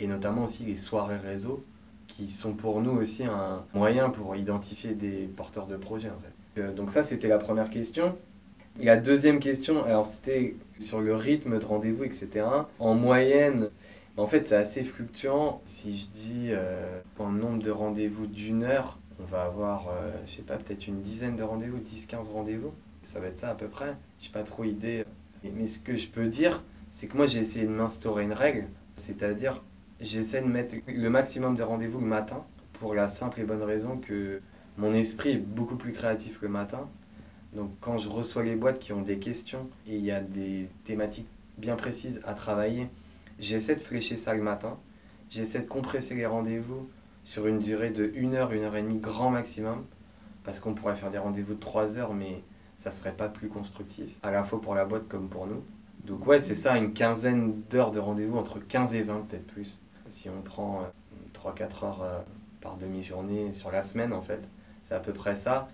et 0.00 0.06
notamment 0.06 0.44
aussi 0.44 0.64
les 0.64 0.76
soirées 0.76 1.16
réseau 1.16 1.64
qui 2.06 2.30
sont 2.30 2.54
pour 2.54 2.80
nous 2.82 2.92
aussi 2.92 3.24
un 3.24 3.64
moyen 3.74 4.10
pour 4.10 4.36
identifier 4.36 4.94
des 4.94 5.28
porteurs 5.36 5.66
de 5.66 5.76
projets 5.76 6.10
en 6.10 6.20
fait. 6.20 6.60
Euh, 6.60 6.72
donc 6.72 6.90
ça 6.90 7.02
c'était 7.02 7.28
la 7.28 7.38
première 7.38 7.70
question. 7.70 8.16
La 8.80 8.96
deuxième 8.96 9.38
question, 9.38 9.84
alors 9.84 10.06
c'était 10.06 10.56
sur 10.78 11.00
le 11.00 11.14
rythme 11.14 11.58
de 11.58 11.64
rendez-vous, 11.64 12.04
etc. 12.04 12.46
En 12.78 12.94
moyenne, 12.94 13.68
en 14.16 14.26
fait 14.26 14.46
c'est 14.46 14.56
assez 14.56 14.82
fluctuant. 14.82 15.60
Si 15.66 15.96
je 15.96 16.06
dis 16.06 16.48
euh, 16.50 17.00
en 17.18 17.30
nombre 17.30 17.62
de 17.62 17.70
rendez-vous 17.70 18.26
d'une 18.26 18.62
heure, 18.62 18.98
on 19.20 19.24
va 19.24 19.44
avoir, 19.44 19.88
euh, 19.88 20.10
je 20.26 20.36
sais 20.36 20.42
pas, 20.42 20.56
peut-être 20.56 20.86
une 20.86 21.00
dizaine 21.00 21.36
de 21.36 21.42
rendez-vous, 21.42 21.78
10-15 21.78 22.32
rendez-vous. 22.32 22.72
Ça 23.02 23.20
va 23.20 23.26
être 23.26 23.38
ça 23.38 23.50
à 23.50 23.54
peu 23.54 23.68
près. 23.68 23.96
J'ai 24.20 24.30
pas 24.30 24.44
trop 24.44 24.64
idée. 24.64 25.04
Mais 25.44 25.66
ce 25.66 25.80
que 25.80 25.96
je 25.96 26.08
peux 26.08 26.26
dire, 26.26 26.62
c'est 26.90 27.08
que 27.08 27.16
moi 27.16 27.26
j'ai 27.26 27.40
essayé 27.40 27.66
de 27.66 27.70
m'instaurer 27.70 28.22
une 28.22 28.32
règle, 28.32 28.68
c'est-à-dire 28.96 29.62
j'essaie 30.00 30.40
de 30.40 30.46
mettre 30.46 30.76
le 30.86 31.10
maximum 31.10 31.56
de 31.56 31.62
rendez-vous 31.62 32.00
le 32.00 32.06
matin 32.06 32.44
pour 32.74 32.94
la 32.94 33.08
simple 33.08 33.40
et 33.40 33.44
bonne 33.44 33.62
raison 33.62 33.96
que 33.96 34.40
mon 34.76 34.92
esprit 34.92 35.30
est 35.30 35.38
beaucoup 35.38 35.76
plus 35.76 35.92
créatif 35.92 36.40
le 36.42 36.48
matin. 36.48 36.88
Donc 37.54 37.70
quand 37.80 37.98
je 37.98 38.08
reçois 38.08 38.44
les 38.44 38.56
boîtes 38.56 38.78
qui 38.78 38.92
ont 38.92 39.02
des 39.02 39.18
questions 39.18 39.68
et 39.86 39.96
il 39.96 40.04
y 40.04 40.10
a 40.10 40.20
des 40.20 40.68
thématiques 40.84 41.28
bien 41.58 41.76
précises 41.76 42.20
à 42.24 42.34
travailler, 42.34 42.88
j'essaie 43.38 43.74
de 43.74 43.80
flécher 43.80 44.16
ça 44.16 44.34
le 44.34 44.42
matin. 44.42 44.78
J'essaie 45.30 45.60
de 45.60 45.66
compresser 45.66 46.14
les 46.14 46.26
rendez-vous 46.26 46.88
sur 47.24 47.46
une 47.46 47.58
durée 47.58 47.90
de 47.90 48.12
1 48.16 48.34
heure, 48.34 48.50
1 48.52 48.56
heure 48.58 48.76
et 48.76 48.82
demie 48.82 48.98
grand 48.98 49.30
maximum. 49.30 49.84
Parce 50.44 50.60
qu'on 50.60 50.74
pourrait 50.74 50.96
faire 50.96 51.10
des 51.10 51.18
rendez-vous 51.18 51.54
de 51.54 51.60
3 51.60 51.98
heures, 51.98 52.14
mais 52.14 52.42
ça 52.82 52.90
serait 52.90 53.12
pas 53.12 53.28
plus 53.28 53.48
constructif, 53.48 54.18
à 54.24 54.32
la 54.32 54.42
fois 54.42 54.60
pour 54.60 54.74
la 54.74 54.84
boîte 54.84 55.06
comme 55.06 55.28
pour 55.28 55.46
nous. 55.46 55.62
Donc 56.04 56.26
ouais, 56.26 56.40
c'est 56.40 56.56
ça, 56.56 56.76
une 56.76 56.92
quinzaine 56.92 57.62
d'heures 57.70 57.92
de 57.92 58.00
rendez-vous, 58.00 58.36
entre 58.36 58.58
15 58.58 58.96
et 58.96 59.02
20 59.02 59.28
peut-être 59.28 59.46
plus. 59.46 59.80
Si 60.08 60.28
on 60.28 60.42
prend 60.42 60.88
3-4 61.32 61.44
euh, 61.44 61.86
heures 61.86 62.02
euh, 62.02 62.18
par 62.60 62.76
demi-journée 62.76 63.52
sur 63.52 63.70
la 63.70 63.84
semaine 63.84 64.12
en 64.12 64.20
fait, 64.20 64.48
c'est 64.82 64.96
à 64.96 65.00
peu 65.00 65.12
près 65.12 65.36
ça. 65.36 65.68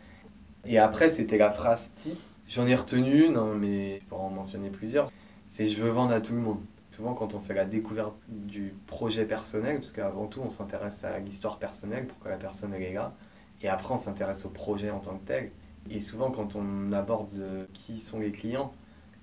Et 0.66 0.78
après, 0.78 1.08
c'était 1.08 1.38
la 1.38 1.50
phrase 1.50 1.94
type. 1.94 2.18
J'en 2.46 2.66
ai 2.66 2.74
retenu 2.74 3.24
une, 3.24 3.38
hein, 3.38 3.54
mais 3.58 4.00
je 4.00 4.04
pourrais 4.04 4.24
en 4.24 4.30
mentionner 4.30 4.68
plusieurs. 4.68 5.10
C'est 5.46 5.66
je 5.66 5.82
veux 5.82 5.90
vendre 5.90 6.12
à 6.12 6.20
tout 6.20 6.34
le 6.34 6.40
monde. 6.40 6.60
Souvent, 6.90 7.14
quand 7.14 7.34
on 7.34 7.40
fait 7.40 7.54
la 7.54 7.64
découverte 7.64 8.12
du 8.28 8.74
projet 8.86 9.24
personnel, 9.24 9.76
parce 9.76 9.92
qu'avant 9.92 10.26
tout, 10.26 10.42
on 10.44 10.50
s'intéresse 10.50 11.04
à 11.04 11.18
l'histoire 11.20 11.58
personnelle, 11.58 12.06
pourquoi 12.06 12.32
la 12.32 12.36
personne 12.36 12.74
elle 12.74 12.82
est 12.82 12.92
là, 12.92 13.14
et 13.62 13.68
après, 13.68 13.94
on 13.94 13.98
s'intéresse 13.98 14.44
au 14.44 14.50
projet 14.50 14.90
en 14.90 14.98
tant 14.98 15.16
que 15.16 15.24
tel. 15.24 15.50
Et 15.90 16.00
souvent, 16.00 16.30
quand 16.30 16.56
on 16.56 16.92
aborde 16.92 17.68
qui 17.72 18.00
sont 18.00 18.20
les 18.20 18.32
clients, 18.32 18.72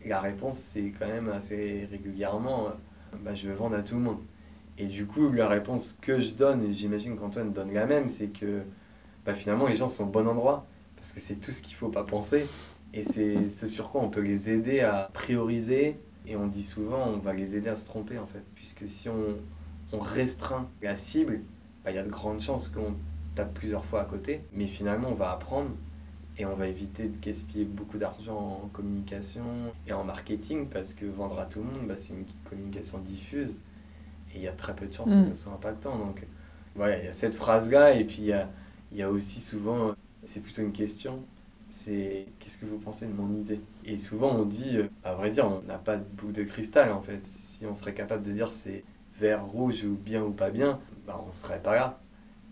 la 0.06 0.20
réponse, 0.20 0.58
c'est 0.58 0.94
quand 0.98 1.08
même 1.08 1.30
assez 1.30 1.88
régulièrement 1.92 2.68
euh, 2.68 2.72
bah, 3.24 3.34
je 3.36 3.48
veux 3.48 3.56
vendre 3.56 3.76
à 3.76 3.82
tout 3.82 3.96
le 3.96 4.02
monde. 4.02 4.20
Et 4.78 4.86
du 4.86 5.06
coup, 5.06 5.32
la 5.32 5.48
réponse 5.48 5.98
que 6.02 6.20
je 6.20 6.34
donne, 6.34 6.64
et 6.64 6.74
j'imagine 6.74 7.18
qu'Antoine 7.18 7.54
donne 7.54 7.74
la 7.74 7.86
même, 7.86 8.10
c'est 8.10 8.28
que 8.28 8.64
bah, 9.26 9.34
finalement, 9.34 9.68
les 9.68 9.76
gens 9.76 9.88
sont 9.88 10.04
au 10.04 10.08
bon 10.08 10.28
endroit, 10.28 10.68
parce 10.96 11.12
que 11.14 11.20
c'est 11.20 11.36
tout 11.36 11.52
ce 11.52 11.62
qu'il 11.62 11.74
ne 11.74 11.78
faut 11.78 11.90
pas 11.90 12.04
penser. 12.04 12.46
Et 12.94 13.04
c'est 13.04 13.50
ce 13.50 13.68
sur 13.68 13.90
quoi 13.90 14.02
on 14.02 14.10
peut 14.10 14.22
les 14.22 14.50
aider 14.50 14.82
à 14.82 15.10
prioriser. 15.14 15.98
Et 16.28 16.36
on 16.36 16.48
dit 16.48 16.64
souvent, 16.64 17.08
on 17.08 17.18
va 17.18 17.34
les 17.34 17.56
aider 17.56 17.70
à 17.70 17.76
se 17.76 17.86
tromper, 17.86 18.18
en 18.20 18.28
fait. 18.28 18.44
Puisque 18.56 18.88
si 18.90 19.10
on, 19.10 19.38
on 19.94 20.00
restreint 20.00 20.68
la 20.82 20.96
cible, 20.96 21.42
bah, 21.84 21.92
il 21.92 21.96
y 21.96 22.00
a 22.00 22.04
de 22.04 22.10
grandes 22.10 22.42
chances 22.42 22.70
qu'on 22.70 22.96
tape 23.36 23.54
plusieurs 23.54 23.86
fois 23.86 24.02
à 24.02 24.06
côté. 24.06 24.42
Mais 24.54 24.68
finalement, 24.68 25.10
on 25.10 25.16
va 25.16 25.32
apprendre 25.32 25.70
et 26.38 26.46
on 26.46 26.56
va 26.56 26.68
éviter 26.68 27.04
de 27.04 27.18
gaspiller 27.22 27.66
beaucoup 27.66 27.98
d'argent 27.98 28.62
en 28.64 28.68
communication 28.74 29.44
et 29.88 29.94
en 29.94 30.04
marketing 30.04 30.68
parce 30.68 30.94
que 30.94 31.06
vendre 31.06 31.40
à 31.40 31.46
tout 31.46 31.60
le 31.60 31.66
monde, 31.66 31.88
bah, 31.88 31.96
c'est 31.98 32.14
une 32.14 32.26
communication 32.50 33.00
diffuse 33.00 33.56
et 34.34 34.38
il 34.38 34.42
y 34.42 34.48
a 34.48 34.52
très 34.52 34.76
peu 34.76 34.86
de 34.86 34.94
chances 34.94 35.10
que 35.10 35.16
mm. 35.16 35.24
ça 35.24 35.38
soit 35.38 35.54
impactant. 35.54 35.98
Donc 35.98 36.26
voilà, 36.76 37.00
il 37.00 37.06
y 37.06 37.08
a 37.08 37.14
cette 37.14 37.36
phrase-là 37.36 37.94
et 37.94 38.04
puis 38.04 38.18
il 38.20 38.26
y 38.26 38.34
a, 38.34 38.50
il 38.92 38.98
y 38.98 39.04
a 39.04 39.10
aussi 39.10 39.40
souvent, 39.40 39.96
c'est 40.26 40.42
plutôt 40.42 40.62
une 40.62 40.74
question, 40.74 41.20
c'est 41.70 42.26
qu'est-ce 42.40 42.58
que 42.58 42.66
vous 42.66 42.80
pensez 42.80 43.08
de 43.08 43.14
mon 43.14 43.32
idée? 43.34 43.62
Et 43.86 43.98
souvent 43.98 44.36
on 44.36 44.44
dit, 44.44 44.78
à 45.04 45.14
vrai 45.14 45.30
dire, 45.30 45.46
on 45.46 45.62
n'a 45.68 45.78
pas 45.78 45.96
de 45.96 46.04
boule 46.04 46.34
de 46.34 46.44
cristal 46.44 46.92
en 46.92 47.02
fait. 47.02 47.26
Si 47.26 47.66
on 47.66 47.74
serait 47.74 47.94
capable 47.94 48.24
de 48.24 48.32
dire 48.32 48.52
c'est 48.52 48.84
vert, 49.20 49.46
rouge 49.46 49.86
ou 49.86 49.96
bien 49.96 50.22
ou 50.24 50.32
pas 50.32 50.50
bien, 50.50 50.80
bah, 51.08 51.24
on 51.26 51.32
serait 51.32 51.62
pas 51.62 51.76
là. 51.76 52.00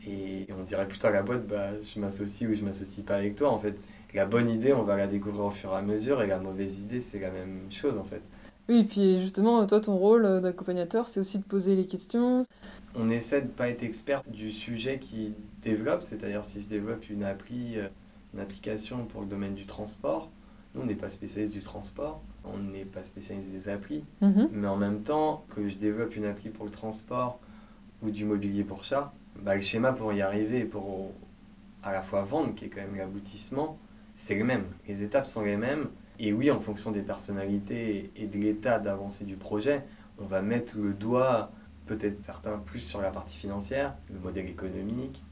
Et 0.08 0.48
on 0.58 0.64
dirait 0.64 0.88
plutôt 0.88 1.08
à 1.08 1.12
la 1.12 1.24
boîte, 1.24 1.48
bah, 1.48 1.70
je 1.82 2.00
m'associe 2.00 2.50
ou 2.50 2.54
je 2.54 2.64
m'associe 2.64 3.06
pas 3.06 3.16
avec 3.16 3.36
toi. 3.36 3.52
En 3.52 3.60
fait, 3.60 3.90
la 4.14 4.26
bonne 4.26 4.50
idée, 4.50 4.74
on 4.74 4.84
va 4.84 4.98
la 4.98 5.08
découvrir 5.08 5.46
au 5.46 5.52
fur 5.52 5.72
et 5.72 5.76
à 5.76 5.82
mesure, 5.82 6.22
et 6.22 6.28
la 6.28 6.40
mauvaise 6.40 6.82
idée, 6.82 7.00
c'est 7.00 7.20
la 7.20 7.32
même 7.32 7.62
chose 7.70 7.98
en 7.98 8.04
fait. 8.04 8.22
Oui, 8.70 8.80
et 8.80 8.84
puis 8.84 9.18
justement, 9.18 9.66
toi, 9.68 9.82
ton 9.82 9.98
rôle 9.98 10.42
d'accompagnateur, 10.42 11.08
c'est 11.08 11.20
aussi 11.20 11.38
de 11.38 11.44
poser 11.44 11.76
les 11.76 11.86
questions. 11.86 12.44
On 12.96 13.10
essaie 13.10 13.42
de 13.42 13.48
pas 13.48 13.68
être 13.70 13.84
expert 13.84 14.24
du 14.28 14.52
sujet 14.52 15.00
qui 15.00 15.34
développe, 15.62 16.02
c'est-à-dire 16.02 16.46
si 16.46 16.62
je 16.62 16.68
développe 16.68 17.10
une 17.10 17.24
appli, 17.24 17.78
euh, 17.78 17.88
une 18.34 18.40
application 18.40 19.06
pour 19.06 19.22
le 19.22 19.28
domaine 19.28 19.54
du 19.54 19.66
transport, 19.66 20.30
nous, 20.76 20.82
on 20.82 20.86
n'est 20.86 20.96
pas 20.96 21.10
spécialiste 21.10 21.54
du 21.54 21.62
transport, 21.62 22.22
on 22.44 22.58
n'est 22.58 22.86
pas 22.86 23.04
spécialiste 23.04 23.52
des 23.52 23.70
applis, 23.70 24.04
mhm. 24.22 24.50
mais 24.52 24.68
en 24.68 24.78
même 24.78 25.04
temps, 25.04 25.46
que 25.56 25.68
je 25.68 25.78
développe 25.78 26.16
une 26.16 26.26
appli 26.26 26.50
pour 26.50 26.66
le 26.66 26.72
transport 26.72 27.40
ou 28.02 28.10
du 28.10 28.26
mobilier 28.26 28.64
pour 28.64 28.84
chat, 28.84 29.14
bah, 29.40 29.56
le 29.56 29.62
schéma 29.62 29.94
pour 29.94 30.14
y 30.14 30.22
arriver 30.22 30.64
pour 30.64 31.12
à 31.84 31.92
la 31.92 32.02
fois 32.02 32.24
vendre, 32.24 32.56
qui 32.56 32.66
est 32.66 32.70
quand 32.70 32.82
même 32.82 32.96
l'aboutissement, 32.96 33.78
c'est 34.16 34.36
le 34.36 34.46
même. 34.46 34.66
Les 34.88 35.04
étapes 35.04 35.26
sont 35.26 35.42
les 35.42 35.58
mêmes. 35.58 35.90
Et 36.20 36.32
oui, 36.32 36.52
en 36.52 36.60
fonction 36.60 36.92
des 36.92 37.02
personnalités 37.02 38.12
et 38.16 38.28
de 38.28 38.38
l'état 38.38 38.80
d'avancée 38.80 39.26
du 39.26 39.36
projet, 39.36 39.84
on 40.20 40.26
va 40.26 40.42
mettre 40.42 40.78
le 40.78 40.94
doigt, 40.94 41.52
peut-être 41.88 42.24
certains 42.24 42.58
plus 42.58 42.80
sur 42.80 43.02
la 43.02 43.10
partie 43.10 43.36
financière, 43.36 43.96
le 44.14 44.20
modèle 44.20 44.48
économique, 44.48 45.24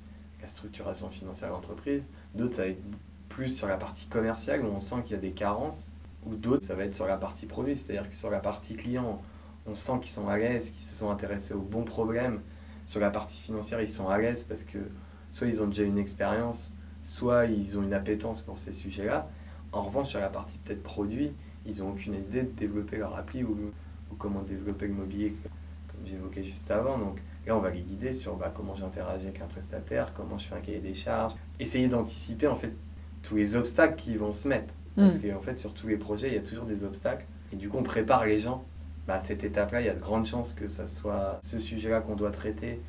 la 0.42 0.48
structuration 0.48 1.10
financière 1.10 1.50
de 1.50 1.54
l'entreprise. 1.54 2.10
D'autres, 2.36 2.56
ça 2.56 2.64
va 2.64 2.70
être 2.70 2.82
plus 3.30 3.56
sur 3.56 3.68
la 3.68 3.78
partie 3.78 4.08
commerciale, 4.08 4.66
où 4.66 4.68
on 4.68 4.80
sent 4.80 5.04
qu'il 5.04 5.16
y 5.16 5.20
a 5.20 5.22
des 5.22 5.32
carences. 5.32 5.90
Ou 6.26 6.36
d'autres, 6.36 6.64
ça 6.64 6.76
va 6.76 6.84
être 6.84 6.96
sur 6.96 7.08
la 7.08 7.18
partie 7.18 7.46
produit, 7.46 7.78
c'est-à-dire 7.78 8.10
que 8.10 8.16
sur 8.16 8.30
la 8.30 8.40
partie 8.40 8.76
client, 8.76 9.22
on 9.68 9.76
sent 9.76 10.00
qu'ils 10.02 10.12
sont 10.12 10.28
à 10.28 10.38
l'aise, 10.38 10.72
qu'ils 10.72 10.84
se 10.84 10.96
sont 10.96 11.12
intéressés 11.12 11.54
aux 11.54 11.62
bons 11.62 11.84
problèmes 11.84 12.42
sur 12.92 13.00
la 13.00 13.10
partie 13.10 13.38
financière, 13.38 13.82
ils 13.82 13.90
sont 13.90 14.10
à 14.10 14.18
l'aise 14.18 14.44
parce 14.44 14.66
que 14.66 14.78
soit 15.30 15.48
ils 15.48 15.64
ont 15.64 15.68
déjà 15.68 15.84
une 15.84 15.98
expérience, 15.98 16.76
soit 17.04 17.46
ils 17.46 17.80
ont 17.80 17.84
une 17.84 17.94
appétence 17.94 18.42
pour 18.42 18.60
ces 18.60 18.74
sujets-là. 18.74 19.30
En 19.72 19.84
revanche, 19.84 20.10
sur 20.10 20.20
la 20.20 20.28
partie 20.28 20.58
peut-être 20.58 20.84
produit, 20.84 21.32
ils 21.66 21.80
n'ont 21.80 21.92
aucune 21.92 22.16
idée 22.16 22.44
de 22.44 22.52
développer 22.52 22.98
leur 22.98 23.16
appli 23.16 23.46
ou, 23.46 23.56
comment 24.20 24.42
développer 24.42 24.88
le 24.88 24.94
mobilier, 24.94 25.34
comme 25.88 26.06
j'évoquais 26.06 26.44
juste 26.44 26.70
avant. 26.70 26.98
Donc 26.98 27.22
là, 27.48 27.56
on 27.56 27.62
va 27.62 27.70
les 27.70 27.80
guider 27.80 28.12
sur 28.12 28.36
bah, 28.36 28.52
comment 28.54 28.76
j'interagis 28.76 29.28
avec 29.28 29.40
un 29.40 29.48
prestataire, 29.48 30.14
comment 30.14 30.38
je 30.38 30.50
fais 30.50 30.56
un 30.56 30.60
cahier 30.60 30.80
des 30.80 30.94
charges. 30.94 31.36
Essayer 31.62 31.88
d'anticiper 31.88 32.48
en 32.48 32.58
fait 32.58 32.74
tous 33.24 33.38
les 33.38 33.56
obstacles 33.56 33.96
qui 33.96 34.18
vont 34.18 34.34
se 34.34 34.50
mettre. 34.50 34.74
Parce 34.98 35.18
mm. 35.18 35.32
qu'en 35.32 35.40
fait, 35.40 35.58
sur 35.62 35.74
tous 35.74 35.88
les 35.88 35.96
projets, 35.96 36.28
il 36.28 36.34
y 36.34 36.38
a 36.38 36.42
toujours 36.42 36.66
des 36.66 36.84
obstacles. 36.84 37.26
Et 37.54 37.56
du 37.56 37.70
coup, 37.70 37.78
on 37.78 37.84
prépare 37.84 38.26
les 38.26 38.38
gens 38.38 38.66
bah, 39.08 39.20
cette 39.20 39.44
étape-là, 39.44 39.82
il 39.82 39.88
y 39.88 39.90
a 39.90 39.94
de 39.94 40.00
grandes 40.00 40.26
chances 40.26 40.54
que 40.54 40.68
ça 40.68 40.88
soit 40.88 41.40
ce 41.44 41.60
sujet-là 41.60 42.02
qu'on 42.02 42.16
doit 42.16 42.32
traiter. 42.32 42.80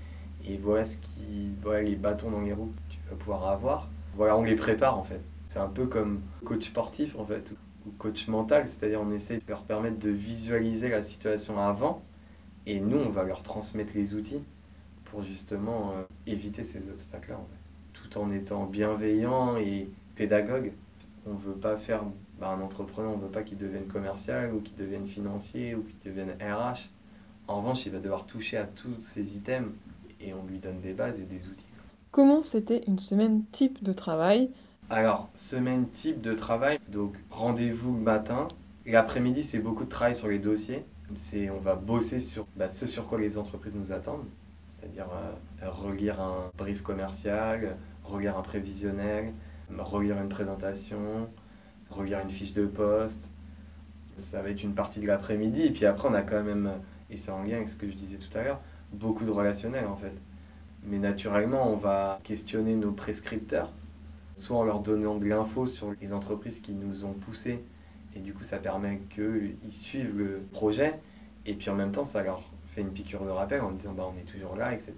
Et 0.44 0.56
voilà 0.56 0.84
ce 0.84 0.98
qui, 0.98 1.56
voilà 1.62 1.82
les 1.82 1.96
bâtons 1.96 2.30
dans 2.30 2.40
les 2.40 2.52
roues 2.52 2.72
que 2.88 2.94
tu 2.94 2.98
vas 3.08 3.16
pouvoir 3.16 3.48
avoir. 3.48 3.88
Voilà, 4.16 4.36
on 4.36 4.42
les 4.42 4.56
prépare 4.56 4.98
en 4.98 5.04
fait. 5.04 5.20
C'est 5.46 5.60
un 5.60 5.68
peu 5.68 5.86
comme 5.86 6.20
coach 6.44 6.68
sportif 6.68 7.16
en 7.18 7.24
fait, 7.24 7.54
ou 7.86 7.90
coach 7.98 8.28
mental, 8.28 8.68
c'est-à-dire 8.68 9.00
on 9.00 9.12
essaie 9.12 9.36
de 9.36 9.42
leur 9.48 9.62
permettre 9.62 9.98
de 9.98 10.10
visualiser 10.10 10.88
la 10.88 11.02
situation 11.02 11.58
avant, 11.60 12.02
et 12.66 12.80
nous 12.80 12.96
on 12.96 13.10
va 13.10 13.24
leur 13.24 13.42
transmettre 13.42 13.92
les 13.94 14.14
outils 14.14 14.42
pour 15.04 15.22
justement 15.22 15.92
euh, 15.96 16.02
éviter 16.26 16.64
ces 16.64 16.88
obstacles-là, 16.88 17.38
tout 17.92 18.18
en 18.18 18.30
étant 18.30 18.64
bienveillant 18.64 19.56
et 19.56 19.88
pédagogue. 20.16 20.72
On 21.26 21.34
ne 21.34 21.38
veut 21.38 21.52
pas 21.52 21.76
faire 21.76 22.02
bah, 22.38 22.48
un 22.48 22.60
entrepreneur, 22.60 23.12
on 23.12 23.16
ne 23.16 23.22
veut 23.22 23.28
pas 23.28 23.42
qu'il 23.42 23.58
devienne 23.58 23.86
commercial 23.86 24.54
ou 24.54 24.60
qu'il 24.60 24.76
devienne 24.76 25.06
financier 25.06 25.74
ou 25.74 25.82
qu'il 25.82 26.12
devienne 26.12 26.30
RH. 26.40 26.88
En 27.48 27.58
revanche, 27.58 27.86
il 27.86 27.92
va 27.92 27.98
devoir 27.98 28.26
toucher 28.26 28.56
à 28.56 28.64
tous 28.64 29.00
ces 29.00 29.36
items 29.36 29.70
et 30.20 30.32
on 30.34 30.44
lui 30.46 30.58
donne 30.58 30.80
des 30.80 30.92
bases 30.92 31.20
et 31.20 31.24
des 31.24 31.46
outils. 31.46 31.66
Comment 32.10 32.42
c'était 32.42 32.82
une 32.86 32.98
semaine 32.98 33.42
type 33.52 33.82
de 33.82 33.92
travail? 33.92 34.50
Alors, 34.90 35.30
semaine 35.34 35.88
type 35.88 36.20
de 36.20 36.34
travail, 36.34 36.78
donc 36.88 37.16
rendez-vous 37.30 37.94
le 37.94 38.00
matin. 38.02 38.48
L'après-midi, 38.84 39.42
c'est 39.42 39.60
beaucoup 39.60 39.84
de 39.84 39.88
travail 39.88 40.14
sur 40.14 40.28
les 40.28 40.38
dossiers. 40.38 40.84
C'est, 41.14 41.50
on 41.50 41.60
va 41.60 41.74
bosser 41.74 42.20
sur 42.20 42.46
bah, 42.56 42.68
ce 42.68 42.86
sur 42.86 43.08
quoi 43.08 43.18
les 43.18 43.38
entreprises 43.38 43.74
nous 43.74 43.92
attendent, 43.92 44.24
c'est-à-dire 44.68 45.06
euh, 45.62 45.70
relire 45.70 46.20
un 46.20 46.50
brief 46.56 46.82
commercial, 46.82 47.76
relire 48.04 48.36
un 48.38 48.42
prévisionnel, 48.42 49.32
relire 49.78 50.20
une 50.20 50.28
présentation, 50.28 51.28
relire 51.92 52.20
une 52.20 52.30
fiche 52.30 52.52
de 52.52 52.66
poste. 52.66 53.28
Ça 54.16 54.42
va 54.42 54.50
être 54.50 54.62
une 54.62 54.74
partie 54.74 55.00
de 55.00 55.06
l'après-midi. 55.06 55.62
Et 55.62 55.70
puis 55.70 55.86
après, 55.86 56.08
on 56.08 56.14
a 56.14 56.22
quand 56.22 56.42
même, 56.42 56.70
et 57.10 57.16
c'est 57.16 57.30
en 57.30 57.42
lien 57.42 57.56
avec 57.56 57.68
ce 57.68 57.76
que 57.76 57.88
je 57.88 57.94
disais 57.94 58.18
tout 58.18 58.36
à 58.36 58.42
l'heure, 58.42 58.60
beaucoup 58.92 59.24
de 59.24 59.30
relationnel 59.30 59.86
en 59.86 59.96
fait. 59.96 60.12
Mais 60.84 60.98
naturellement, 60.98 61.70
on 61.70 61.76
va 61.76 62.18
questionner 62.24 62.74
nos 62.74 62.92
prescripteurs, 62.92 63.70
soit 64.34 64.58
en 64.58 64.64
leur 64.64 64.80
donnant 64.80 65.16
de 65.16 65.26
l'info 65.26 65.66
sur 65.66 65.94
les 66.00 66.12
entreprises 66.12 66.60
qui 66.60 66.72
nous 66.72 67.04
ont 67.04 67.12
poussés. 67.12 67.62
Et 68.16 68.20
du 68.20 68.34
coup, 68.34 68.44
ça 68.44 68.58
permet 68.58 69.00
qu'ils 69.14 69.72
suivent 69.72 70.18
le 70.18 70.42
projet. 70.52 70.98
Et 71.46 71.54
puis 71.54 71.70
en 71.70 71.74
même 71.74 71.92
temps, 71.92 72.04
ça 72.04 72.22
leur 72.22 72.42
fait 72.68 72.80
une 72.80 72.92
piqûre 72.92 73.24
de 73.24 73.30
rappel 73.30 73.60
en 73.60 73.70
disant 73.70 73.92
bah, 73.92 74.10
on 74.12 74.18
est 74.18 74.24
toujours 74.24 74.56
là, 74.56 74.72
etc. 74.72 74.94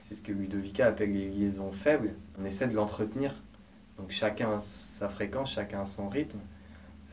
C'est 0.00 0.14
ce 0.14 0.22
que 0.22 0.32
Ludovica 0.32 0.86
appelle 0.86 1.12
les 1.12 1.28
liaisons 1.28 1.72
faibles. 1.72 2.14
On 2.40 2.44
essaie 2.44 2.68
de 2.68 2.74
l'entretenir. 2.74 3.34
Donc 3.98 4.10
chacun 4.10 4.54
a 4.54 4.58
sa 4.58 5.08
fréquence, 5.08 5.52
chacun 5.52 5.82
a 5.82 5.86
son 5.86 6.08
rythme. 6.08 6.38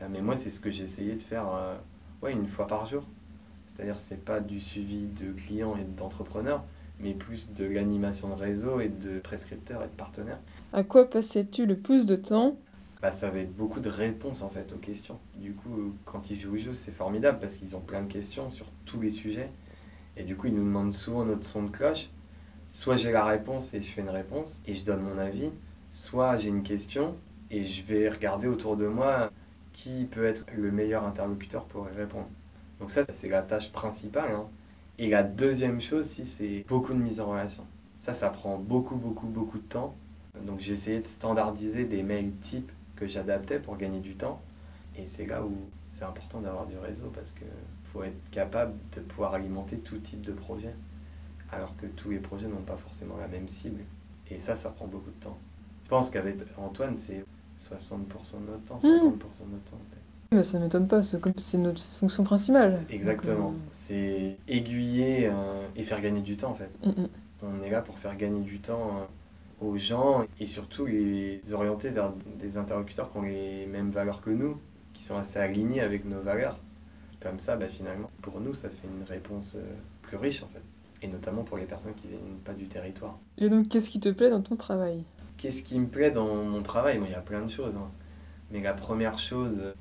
Euh, 0.00 0.06
mais 0.10 0.20
moi, 0.20 0.36
c'est 0.36 0.50
ce 0.50 0.60
que 0.60 0.70
j'ai 0.70 0.84
essayé 0.84 1.14
de 1.14 1.22
faire 1.22 1.46
euh, 1.54 1.76
ouais, 2.22 2.32
une 2.32 2.46
fois 2.46 2.66
par 2.66 2.86
jour. 2.86 3.04
C'est-à-dire 3.66 3.98
c'est 3.98 4.24
pas 4.24 4.40
du 4.40 4.60
suivi 4.60 5.06
de 5.06 5.32
clients 5.32 5.76
et 5.76 5.84
d'entrepreneurs, 5.84 6.64
mais 7.00 7.14
plus 7.14 7.52
de 7.52 7.64
l'animation 7.64 8.28
de 8.28 8.40
réseau 8.40 8.80
et 8.80 8.88
de 8.88 9.18
prescripteurs 9.20 9.82
et 9.82 9.86
de 9.86 9.92
partenaires. 9.92 10.40
À 10.72 10.82
quoi 10.82 11.08
passais-tu 11.08 11.66
le 11.66 11.76
plus 11.76 12.04
de 12.04 12.16
temps? 12.16 12.56
Bah, 13.00 13.10
ça 13.10 13.30
va 13.30 13.38
être 13.38 13.56
beaucoup 13.56 13.80
de 13.80 13.88
réponses 13.88 14.42
en 14.42 14.50
fait 14.50 14.72
aux 14.72 14.78
questions. 14.78 15.18
Du 15.36 15.54
coup, 15.54 15.92
quand 16.04 16.30
ils 16.30 16.36
jouent 16.36 16.54
au 16.54 16.58
jeu, 16.58 16.74
c'est 16.74 16.92
formidable 16.92 17.38
parce 17.40 17.56
qu'ils 17.56 17.74
ont 17.74 17.80
plein 17.80 18.02
de 18.02 18.12
questions 18.12 18.50
sur 18.50 18.66
tous 18.84 19.00
les 19.00 19.10
sujets. 19.10 19.50
Et 20.16 20.24
du 20.24 20.36
coup, 20.36 20.48
ils 20.48 20.54
nous 20.54 20.64
demandent 20.64 20.94
souvent 20.94 21.24
notre 21.24 21.44
son 21.44 21.64
de 21.64 21.70
cloche. 21.70 22.10
Soit 22.68 22.96
j'ai 22.96 23.10
la 23.10 23.24
réponse 23.24 23.74
et 23.74 23.82
je 23.82 23.90
fais 23.90 24.02
une 24.02 24.10
réponse 24.10 24.62
et 24.66 24.74
je 24.74 24.84
donne 24.84 25.02
mon 25.02 25.18
avis, 25.18 25.50
soit 25.92 26.38
j'ai 26.38 26.48
une 26.48 26.62
question 26.62 27.14
et 27.50 27.62
je 27.62 27.84
vais 27.84 28.08
regarder 28.08 28.48
autour 28.48 28.76
de 28.76 28.86
moi 28.86 29.30
qui 29.74 30.06
peut 30.10 30.24
être 30.24 30.46
le 30.56 30.72
meilleur 30.72 31.04
interlocuteur 31.04 31.66
pour 31.66 31.88
y 31.88 31.92
répondre. 31.92 32.28
Donc 32.80 32.90
ça, 32.90 33.02
c'est 33.10 33.28
la 33.28 33.42
tâche 33.42 33.70
principale. 33.72 34.32
Hein. 34.32 34.48
Et 34.98 35.10
la 35.10 35.22
deuxième 35.22 35.80
chose, 35.80 36.06
si, 36.06 36.26
c'est 36.26 36.64
beaucoup 36.66 36.94
de 36.94 36.98
mise 36.98 37.20
en 37.20 37.30
relation. 37.30 37.66
Ça, 38.00 38.14
ça 38.14 38.30
prend 38.30 38.58
beaucoup, 38.58 38.96
beaucoup, 38.96 39.26
beaucoup 39.26 39.58
de 39.58 39.64
temps. 39.64 39.94
Donc 40.46 40.60
j'ai 40.60 40.72
essayé 40.72 40.98
de 40.98 41.04
standardiser 41.04 41.84
des 41.84 42.02
mails 42.02 42.32
types 42.40 42.72
que 42.96 43.06
j'adaptais 43.06 43.60
pour 43.60 43.76
gagner 43.76 44.00
du 44.00 44.14
temps. 44.14 44.40
Et 44.96 45.06
c'est 45.06 45.26
là 45.26 45.44
où 45.44 45.54
c'est 45.92 46.04
important 46.04 46.40
d'avoir 46.40 46.66
du 46.66 46.78
réseau 46.78 47.12
parce 47.14 47.32
qu'il 47.32 47.46
faut 47.92 48.02
être 48.02 48.30
capable 48.30 48.72
de 48.96 49.00
pouvoir 49.00 49.34
alimenter 49.34 49.78
tout 49.78 49.98
type 49.98 50.22
de 50.22 50.32
projet. 50.32 50.74
Alors 51.50 51.76
que 51.76 51.86
tous 51.86 52.10
les 52.10 52.18
projets 52.18 52.48
n'ont 52.48 52.62
pas 52.62 52.78
forcément 52.78 53.18
la 53.18 53.28
même 53.28 53.46
cible. 53.46 53.82
Et 54.30 54.38
ça, 54.38 54.56
ça 54.56 54.70
prend 54.70 54.86
beaucoup 54.86 55.10
de 55.10 55.24
temps. 55.24 55.38
Je 55.92 55.96
pense 55.98 56.08
qu'avec 56.08 56.36
Antoine, 56.56 56.96
c'est 56.96 57.22
60% 57.60 57.68
de 57.68 58.50
notre 58.50 58.64
temps, 58.64 58.78
50% 58.78 58.82
de 58.82 58.88
notre 58.88 59.12
temps. 59.70 59.78
Mais 60.30 60.42
ça 60.42 60.58
m'étonne 60.58 60.88
pas, 60.88 61.02
comme 61.20 61.34
c'est 61.36 61.58
notre 61.58 61.82
fonction 61.82 62.24
principale. 62.24 62.80
Exactement. 62.88 63.50
Euh, 63.50 63.68
c'est 63.72 64.38
aiguiller 64.48 65.26
euh, 65.26 65.66
et 65.76 65.82
faire 65.82 66.00
gagner 66.00 66.22
du 66.22 66.38
temps 66.38 66.52
en 66.52 66.54
fait. 66.54 66.70
Mm, 66.82 67.02
mm. 67.02 67.08
On 67.42 67.62
est 67.62 67.68
là 67.68 67.82
pour 67.82 67.98
faire 67.98 68.16
gagner 68.16 68.40
du 68.40 68.58
temps 68.58 69.02
euh, 69.60 69.66
aux 69.66 69.76
gens 69.76 70.24
et 70.40 70.46
surtout 70.46 70.86
les 70.86 71.42
orienter 71.52 71.90
vers 71.90 72.10
des 72.38 72.56
interlocuteurs 72.56 73.12
qui 73.12 73.18
ont 73.18 73.22
les 73.22 73.66
mêmes 73.66 73.90
valeurs 73.90 74.22
que 74.22 74.30
nous, 74.30 74.56
qui 74.94 75.04
sont 75.04 75.18
assez 75.18 75.40
alignés 75.40 75.82
avec 75.82 76.06
nos 76.06 76.22
valeurs. 76.22 76.58
Comme 77.20 77.38
ça, 77.38 77.56
bah, 77.56 77.68
finalement, 77.68 78.08
pour 78.22 78.40
nous, 78.40 78.54
ça 78.54 78.70
fait 78.70 78.88
une 78.88 79.04
réponse 79.04 79.56
euh, 79.56 79.74
plus 80.00 80.16
riche 80.16 80.42
en 80.42 80.48
fait. 80.48 80.62
Et 81.02 81.08
notamment 81.08 81.42
pour 81.42 81.58
les 81.58 81.66
personnes 81.66 81.92
qui 81.96 82.08
viennent 82.08 82.38
pas 82.46 82.54
du 82.54 82.64
territoire. 82.64 83.18
Et 83.36 83.50
donc, 83.50 83.68
qu'est-ce 83.68 83.90
qui 83.90 84.00
te 84.00 84.08
plaît 84.08 84.30
dans 84.30 84.40
ton 84.40 84.56
travail? 84.56 85.04
Qu'est-ce 85.36 85.62
qui 85.62 85.78
me 85.78 85.86
plaît 85.86 86.10
dans 86.10 86.44
mon 86.44 86.62
travail? 86.62 87.00
Il 87.04 87.10
y 87.10 87.14
a 87.14 87.20
plein 87.20 87.42
de 87.42 87.50
choses. 87.50 87.76
Hein. 87.76 87.90
Mais 88.50 88.60
la 88.60 88.74
première 88.74 89.18
chose, 89.18 89.74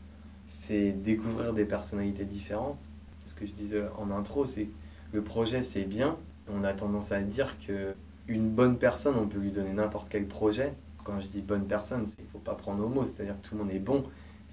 c'est 0.47 0.91
découvrir 0.91 1.53
des 1.53 1.65
personnalités 1.65 2.25
différentes. 2.25 2.81
Ce 3.25 3.35
que 3.35 3.45
je 3.45 3.53
disais 3.53 3.83
en 3.97 4.11
intro, 4.11 4.45
c'est 4.45 4.67
le 5.13 5.21
projet, 5.21 5.61
c'est 5.61 5.83
bien. 5.83 6.17
On 6.49 6.63
a 6.63 6.73
tendance 6.73 7.11
à 7.11 7.21
dire 7.21 7.57
que 7.65 7.93
une 8.27 8.49
bonne 8.49 8.77
personne, 8.77 9.15
on 9.17 9.27
peut 9.27 9.39
lui 9.39 9.51
donner 9.51 9.73
n'importe 9.73 10.09
quel 10.09 10.25
projet. 10.25 10.73
Quand 11.03 11.19
je 11.19 11.27
dis 11.27 11.41
bonne 11.41 11.65
personne, 11.65 12.07
il 12.19 12.23
ne 12.23 12.29
faut 12.29 12.39
pas 12.39 12.55
prendre 12.55 12.85
au 12.85 12.89
mot, 12.89 13.03
c'est-à-dire 13.03 13.35
que 13.41 13.47
tout 13.47 13.55
le 13.55 13.63
monde 13.63 13.71
est 13.71 13.79
bon. 13.79 14.03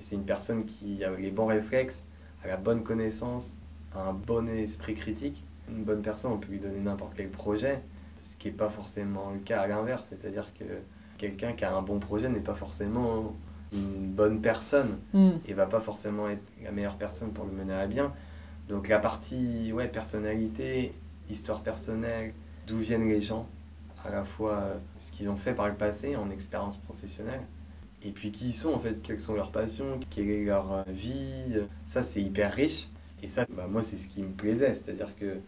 Et 0.01 0.03
c'est 0.03 0.17
une 0.17 0.25
personne 0.25 0.65
qui 0.65 1.05
a 1.05 1.11
les 1.11 1.31
bons 1.31 1.47
réflexes, 1.47 2.09
a 2.45 2.49
la 2.49 2.57
bonne 2.57 2.83
connaissance, 2.83 3.57
a 3.95 4.09
un 4.09 4.13
bon 4.13 4.49
esprit 4.49 4.95
critique. 4.95 5.45
Une 5.69 5.85
bonne 5.85 6.03
personne, 6.03 6.33
on 6.33 6.39
peut 6.39 6.51
lui 6.51 6.59
donner 6.59 6.81
n'importe 6.81 7.15
quel 7.17 7.29
projet, 7.29 7.83
ce 8.21 8.37
qui 8.37 8.49
n'est 8.49 8.55
pas 8.55 8.69
forcément 8.69 9.31
le 9.31 9.39
cas 9.39 9.61
à 9.61 9.67
l'inverse. 9.67 10.07
C'est-à-dire 10.09 10.53
que 10.59 10.65
quelqu'un 11.19 11.53
qui 11.53 11.65
a 11.65 11.75
un 11.75 11.83
bon 11.83 11.99
projet 11.99 12.29
n'est 12.29 12.41
pas 12.41 12.55
forcément 12.55 13.35
une 13.73 14.11
bonne 14.13 14.41
personne 14.41 14.99
mm. 15.13 15.31
et 15.47 15.53
va 15.53 15.67
pas 15.67 15.81
forcément 15.81 16.29
être 16.29 16.43
la 16.63 16.73
meilleure 16.73 16.97
personne 16.97 17.33
pour 17.33 17.45
le 17.45 17.53
mener 17.53 17.75
à 17.75 17.87
bien. 17.87 18.13
Donc 18.69 18.89
la 18.89 18.99
partie 18.99 19.73
ouais, 19.73 19.89
personnalité, 19.89 20.93
histoire 21.31 21.63
personnelle, 21.63 22.33
d'où 22.67 22.79
viennent 22.79 23.09
les 23.09 23.21
gens, 23.21 23.47
à 24.05 24.11
la 24.11 24.25
fois 24.25 24.55
euh, 24.55 24.79
ce 24.99 25.13
qu'ils 25.13 25.31
ont 25.31 25.37
fait 25.37 25.55
par 25.55 25.69
le 25.69 25.75
passé 25.75 26.17
en 26.17 26.31
expérience 26.31 26.77
professionnelle, 26.77 27.41
et 28.03 28.11
puis 28.11 28.31
qui 28.31 28.49
ils 28.49 28.55
sont 28.55 28.73
en 28.73 28.79
fait, 28.79 29.03
quelles 29.03 29.21
sont 29.21 29.35
leurs 29.35 29.51
passions, 29.51 29.99
quelle 30.11 30.31
est 30.31 30.45
leur 30.45 30.73
euh, 30.73 30.83
vie. 30.89 31.61
Ça, 31.87 32.03
c'est 32.03 32.23
hyper 32.23 32.53
riche. 32.53 32.89
Et 33.23 33.29
ça, 33.29 33.45
bah, 33.51 33.67
moi, 33.69 33.83
c'est 33.83 33.99
ce 33.99 34.09
qui 34.09 34.23
me 34.23 34.33
plaisait. 34.33 34.73
C'est-à-dire 34.75 35.17
que 35.17 35.39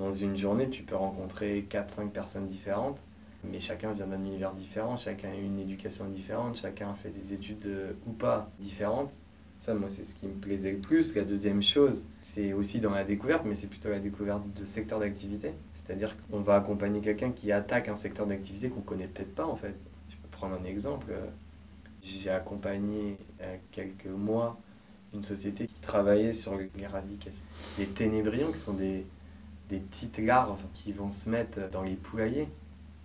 dans 0.00 0.14
une 0.14 0.34
journée, 0.34 0.70
tu 0.70 0.82
peux 0.82 0.96
rencontrer 0.96 1.66
4-5 1.70 2.08
personnes 2.08 2.46
différentes, 2.46 3.02
mais 3.44 3.60
chacun 3.60 3.92
vient 3.92 4.06
d'un 4.06 4.24
univers 4.24 4.54
différent, 4.54 4.96
chacun 4.96 5.28
a 5.28 5.34
une 5.34 5.58
éducation 5.60 6.06
différente, 6.08 6.56
chacun 6.56 6.94
fait 6.94 7.10
des 7.10 7.34
études 7.34 7.66
euh, 7.66 7.92
ou 8.06 8.12
pas 8.12 8.50
différentes. 8.58 9.12
Ça, 9.58 9.74
moi, 9.74 9.90
c'est 9.90 10.04
ce 10.04 10.14
qui 10.14 10.26
me 10.26 10.32
plaisait 10.32 10.72
le 10.72 10.78
plus. 10.78 11.14
La 11.14 11.24
deuxième 11.24 11.62
chose, 11.62 12.02
c'est 12.22 12.54
aussi 12.54 12.80
dans 12.80 12.92
la 12.92 13.04
découverte, 13.04 13.42
mais 13.44 13.54
c'est 13.54 13.66
plutôt 13.68 13.90
la 13.90 13.98
découverte 13.98 14.42
de 14.58 14.64
secteurs 14.64 15.00
d'activité. 15.00 15.52
C'est-à-dire 15.74 16.16
qu'on 16.30 16.40
va 16.40 16.56
accompagner 16.56 17.02
quelqu'un 17.02 17.30
qui 17.30 17.52
attaque 17.52 17.88
un 17.88 17.94
secteur 17.94 18.26
d'activité 18.26 18.70
qu'on 18.70 18.80
connaît 18.80 19.06
peut-être 19.06 19.34
pas 19.34 19.44
en 19.44 19.56
fait. 19.56 19.74
Je 20.08 20.16
peux 20.16 20.28
prendre 20.30 20.58
un 20.58 20.64
exemple. 20.64 21.12
J'ai 22.02 22.30
accompagné 22.30 23.18
il 23.38 23.44
y 23.44 23.48
a 23.48 23.58
quelques 23.70 24.06
mois 24.06 24.58
une 25.12 25.22
société 25.22 25.66
qui 25.66 25.80
travaillait 25.82 26.32
sur 26.32 26.58
l'éradication 26.78 27.44
des 27.76 27.86
ténébrions, 27.86 28.50
qui 28.52 28.58
sont 28.58 28.72
des, 28.72 29.04
des 29.70 29.78
petites 29.78 30.18
larves 30.18 30.62
qui 30.74 30.92
vont 30.92 31.12
se 31.12 31.30
mettre 31.30 31.70
dans 31.70 31.82
les 31.82 31.94
poulaillers. 31.94 32.48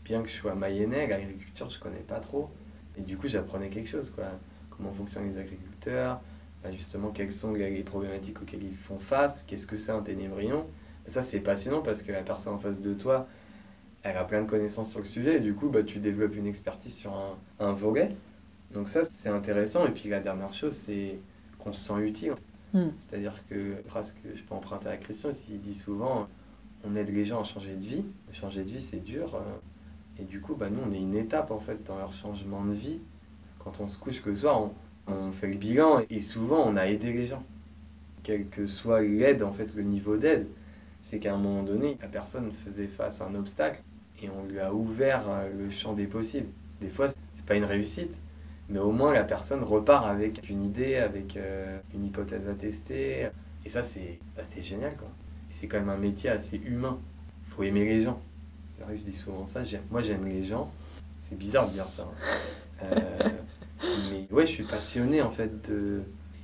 Bien 0.04 0.22
que 0.22 0.30
je 0.30 0.34
sois 0.34 0.56
mayennais, 0.56 1.08
l'agriculture 1.08 1.70
je 1.70 1.80
connais 1.80 2.00
pas 2.00 2.20
trop. 2.20 2.50
Et 2.98 3.02
du 3.02 3.18
coup 3.18 3.28
j'apprenais 3.28 3.70
quelque 3.70 3.90
chose 3.90 4.10
quoi. 4.10 4.26
Comment 4.72 4.92
fonctionnent 4.92 5.30
les 5.30 5.38
agriculteurs, 5.38 6.20
bah, 6.62 6.72
justement 6.74 7.12
quelles 7.12 7.32
sont 7.32 7.54
les 7.54 7.84
problématiques 7.84 8.42
auxquelles 8.42 8.64
ils 8.64 8.76
font 8.76 9.00
face, 9.00 9.44
qu'est-ce 9.44 9.68
que 9.68 9.78
c'est 9.78 9.94
un 9.94 10.02
ténébrion 10.02 10.66
ça, 11.08 11.22
c'est 11.22 11.40
passionnant 11.40 11.82
parce 11.82 12.02
que 12.02 12.12
la 12.12 12.24
personne 12.24 12.54
en 12.54 12.58
face 12.58 12.82
de 12.82 12.94
toi, 12.94 13.28
elle 14.04 14.18
a 14.18 14.24
plein 14.24 14.42
de 14.42 14.50
connaissances 14.50 14.92
sur 14.92 15.00
le 15.00 15.06
sujet 15.06 15.38
et 15.38 15.40
du 15.40 15.54
coup, 15.54 15.70
bah, 15.70 15.84
tu 15.84 16.00
développes 16.00 16.36
une 16.36 16.48
expertise 16.48 16.96
sur 16.96 17.14
un, 17.14 17.38
un 17.60 17.74
volet. 17.74 18.10
Donc 18.74 18.90
ça, 18.90 19.02
c'est 19.14 19.30
intéressant. 19.30 19.86
Et 19.86 19.92
puis 19.92 20.10
la 20.10 20.20
dernière 20.20 20.54
chose, 20.54 20.74
c'est 20.74 21.20
qu'on 21.60 21.74
se 21.74 21.80
sent 21.80 22.00
utile. 22.02 22.36
Hmm. 22.74 22.90
C'est-à-dire 23.00 23.36
que, 23.50 23.76
phrase 23.88 24.14
que 24.14 24.36
je 24.36 24.44
peux 24.44 24.56
emprunter 24.56 24.90
à 24.90 24.98
Christian, 24.98 25.30
il 25.50 25.62
dit 25.62 25.76
souvent, 25.76 26.28
on 26.88 26.96
aide 26.96 27.10
les 27.10 27.26
gens 27.26 27.42
à 27.42 27.44
changer 27.44 27.76
de 27.76 27.86
vie. 27.86 28.06
Changer 28.32 28.64
de 28.64 28.70
vie, 28.70 28.82
c'est 28.82 29.04
dur. 29.04 29.36
Euh, 29.36 30.22
et 30.22 30.24
du 30.24 30.42
coup, 30.42 30.56
bah, 30.56 30.70
nous, 30.70 30.80
on 30.88 30.92
est 30.94 31.00
une 31.00 31.16
étape 31.16 31.52
en 31.52 31.60
fait 31.60 31.84
dans 31.84 31.98
leur 31.98 32.14
changement 32.14 32.64
de 32.64 32.74
vie. 32.74 33.00
Quand 33.60 33.80
on 33.80 33.90
se 33.90 33.98
couche 33.98 34.22
que 34.22 34.36
soir, 34.36 34.62
on, 34.62 34.72
on 35.08 35.32
fait 35.32 35.48
le 35.48 35.58
bilan 35.58 36.04
et 36.10 36.22
souvent, 36.22 36.64
on 36.66 36.76
a 36.78 36.88
aidé 36.88 37.12
les 37.12 37.26
gens. 37.28 37.44
Quel 38.24 38.48
que 38.48 38.68
soit 38.68 39.02
l'aide, 39.02 39.44
en 39.44 39.52
fait, 39.52 39.74
le 39.76 39.84
niveau 39.84 40.18
d'aide 40.18 40.48
c'est 41.06 41.20
qu'à 41.20 41.36
un 41.36 41.38
moment 41.38 41.62
donné, 41.62 42.00
la 42.02 42.08
personne 42.08 42.52
faisait 42.52 42.88
face 42.88 43.22
à 43.22 43.28
un 43.28 43.36
obstacle 43.36 43.84
et 44.24 44.28
on 44.28 44.44
lui 44.44 44.60
a 44.60 44.74
ouvert 44.74 45.30
euh, 45.30 45.50
le 45.56 45.70
champ 45.70 45.94
des 45.94 46.08
possibles. 46.08 46.50
Des 46.82 46.90
fois, 46.90 47.10
c'est 47.10 47.46
pas 47.46 47.56
une 47.56 47.64
réussite, 47.64 48.18
mais 48.70 48.80
au 48.80 48.92
moins 48.92 49.14
la 49.14 49.24
personne 49.24 49.64
repart 49.64 50.08
avec 50.08 50.50
une 50.50 50.66
idée, 50.66 50.96
avec 50.96 51.38
euh, 51.38 51.78
une 51.94 52.06
hypothèse 52.06 52.50
à 52.50 52.56
tester. 52.56 53.30
Et 53.64 53.70
ça, 53.70 53.84
c'est 53.84 54.18
bah, 54.36 54.42
génial, 54.60 54.98
quoi. 54.98 55.08
Et 55.56 55.58
c'est 55.58 55.68
quand 55.68 55.80
même 55.80 55.90
un 55.90 55.98
métier 55.98 56.30
assez 56.30 56.58
humain. 56.58 57.00
Il 57.48 57.54
faut 57.54 57.64
aimer 57.64 57.86
les 57.86 58.02
gens. 58.02 58.20
C'est 58.74 58.84
vrai 58.84 58.96
que 58.96 59.00
je 59.00 59.06
dis 59.06 59.18
souvent 59.18 59.46
ça. 59.46 59.62
Moi, 59.90 60.02
j'aime 60.02 60.28
les 60.28 60.44
gens. 60.44 60.70
C'est 61.22 61.38
bizarre 61.38 61.68
de 61.70 61.74
dire 61.74 61.88
ça. 61.88 62.04
Hein. 62.04 62.84
Euh, 62.84 63.30
mais 64.12 64.28
ouais, 64.32 64.46
je 64.46 64.52
suis 64.52 64.66
passionné 64.66 65.22
en 65.22 65.32
fait 65.32 65.70
de 65.70 66.02